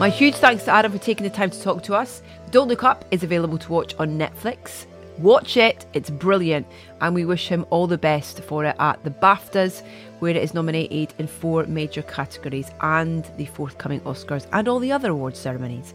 My 0.00 0.08
huge 0.08 0.36
thanks 0.36 0.64
to 0.64 0.70
Adam 0.70 0.90
for 0.92 0.96
taking 0.96 1.24
the 1.24 1.28
time 1.28 1.50
to 1.50 1.60
talk 1.60 1.82
to 1.82 1.94
us. 1.94 2.22
Don't 2.50 2.68
Look 2.68 2.84
Up 2.84 3.04
is 3.10 3.22
available 3.22 3.58
to 3.58 3.70
watch 3.70 3.94
on 3.96 4.18
Netflix. 4.18 4.86
Watch 5.18 5.58
it, 5.58 5.84
it's 5.92 6.08
brilliant, 6.08 6.66
and 7.02 7.14
we 7.14 7.26
wish 7.26 7.48
him 7.48 7.66
all 7.68 7.86
the 7.86 7.98
best 7.98 8.40
for 8.40 8.64
it 8.64 8.74
at 8.78 9.04
the 9.04 9.10
BAFTAs, 9.10 9.82
where 10.20 10.30
it 10.30 10.42
is 10.42 10.54
nominated 10.54 11.12
in 11.18 11.26
four 11.26 11.66
major 11.66 12.00
categories, 12.00 12.70
and 12.80 13.30
the 13.36 13.44
forthcoming 13.44 14.00
Oscars 14.00 14.46
and 14.54 14.68
all 14.68 14.78
the 14.78 14.90
other 14.90 15.10
award 15.10 15.36
ceremonies. 15.36 15.92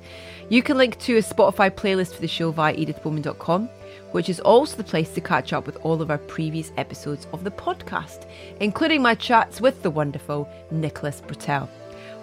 You 0.49 0.62
can 0.62 0.78
link 0.78 0.99
to 0.99 1.18
a 1.18 1.24
Spotify 1.24 1.72
playlist 1.72 2.14
for 2.14 2.22
the 2.22 2.28
show 2.28 2.51
via 2.51 2.76
edithbowman.com, 2.76 3.70
which 4.12 4.30
is 4.30 4.39
also 4.39 4.76
the 4.76 4.84
place 4.84 5.14
to 5.14 5.22
catch 5.22 5.53
up 5.53 5.66
with 5.66 5.78
all 5.84 6.01
of 6.01 6.10
our 6.10 6.18
previous 6.18 6.72
episodes 6.78 7.28
of 7.34 7.43
the 7.43 7.51
podcast, 7.51 8.26
including 8.60 9.01
my 9.01 9.16
chats 9.16 9.62
with 9.62 9.82
the 9.84 9.89
wonderful 9.89 10.49
Nicholas 10.72 11.22
Britell. 11.22 11.70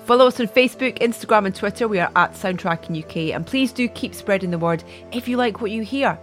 Follow 0.04 0.28
us 0.28 0.38
on 0.38 0.46
Facebook, 0.46 0.98
Instagram, 1.00 1.46
and 1.46 1.54
Twitter. 1.54 1.88
We 1.88 1.98
are 1.98 2.12
at 2.14 2.34
Soundtracking 2.34 3.02
UK, 3.04 3.34
and 3.34 3.46
please 3.46 3.72
do 3.72 3.88
keep 3.88 4.14
spreading 4.14 4.50
the 4.50 4.58
word 4.58 4.84
if 5.12 5.26
you 5.26 5.36
like 5.36 5.60
what 5.60 5.70
you 5.70 5.82
hear. 5.82 6.18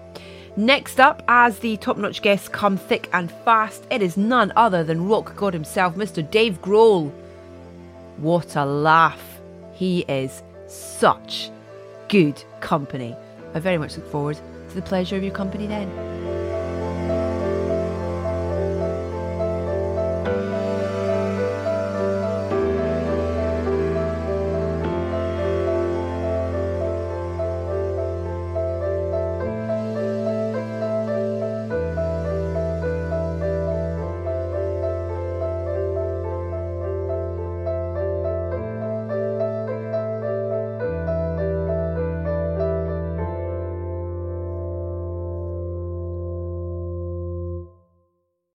Next 0.56 1.00
up, 1.00 1.24
as 1.28 1.60
the 1.60 1.78
top 1.78 1.98
notch 1.98 2.22
guests 2.22 2.48
come 2.48 2.78
thick 2.78 3.10
and 3.12 3.32
fast, 3.44 3.86
it 3.90 4.02
is 4.02 4.16
none 4.16 4.54
other 4.56 4.84
than 4.84 5.08
rock 5.08 5.36
god 5.36 5.54
himself, 5.54 5.96
Mr. 5.96 6.30
Dave 6.30 6.62
Grohl. 6.62 7.12
What 8.18 8.56
a 8.56 8.64
laugh! 8.64 9.42
He 9.74 10.02
is 10.02 10.44
such 10.68 11.50
good 12.08 12.42
company. 12.60 13.16
I 13.54 13.60
very 13.60 13.78
much 13.78 13.98
look 13.98 14.10
forward 14.12 14.40
the 14.74 14.82
pleasure 14.82 15.16
of 15.16 15.24
your 15.24 15.34
company 15.34 15.68
then. 15.68 16.43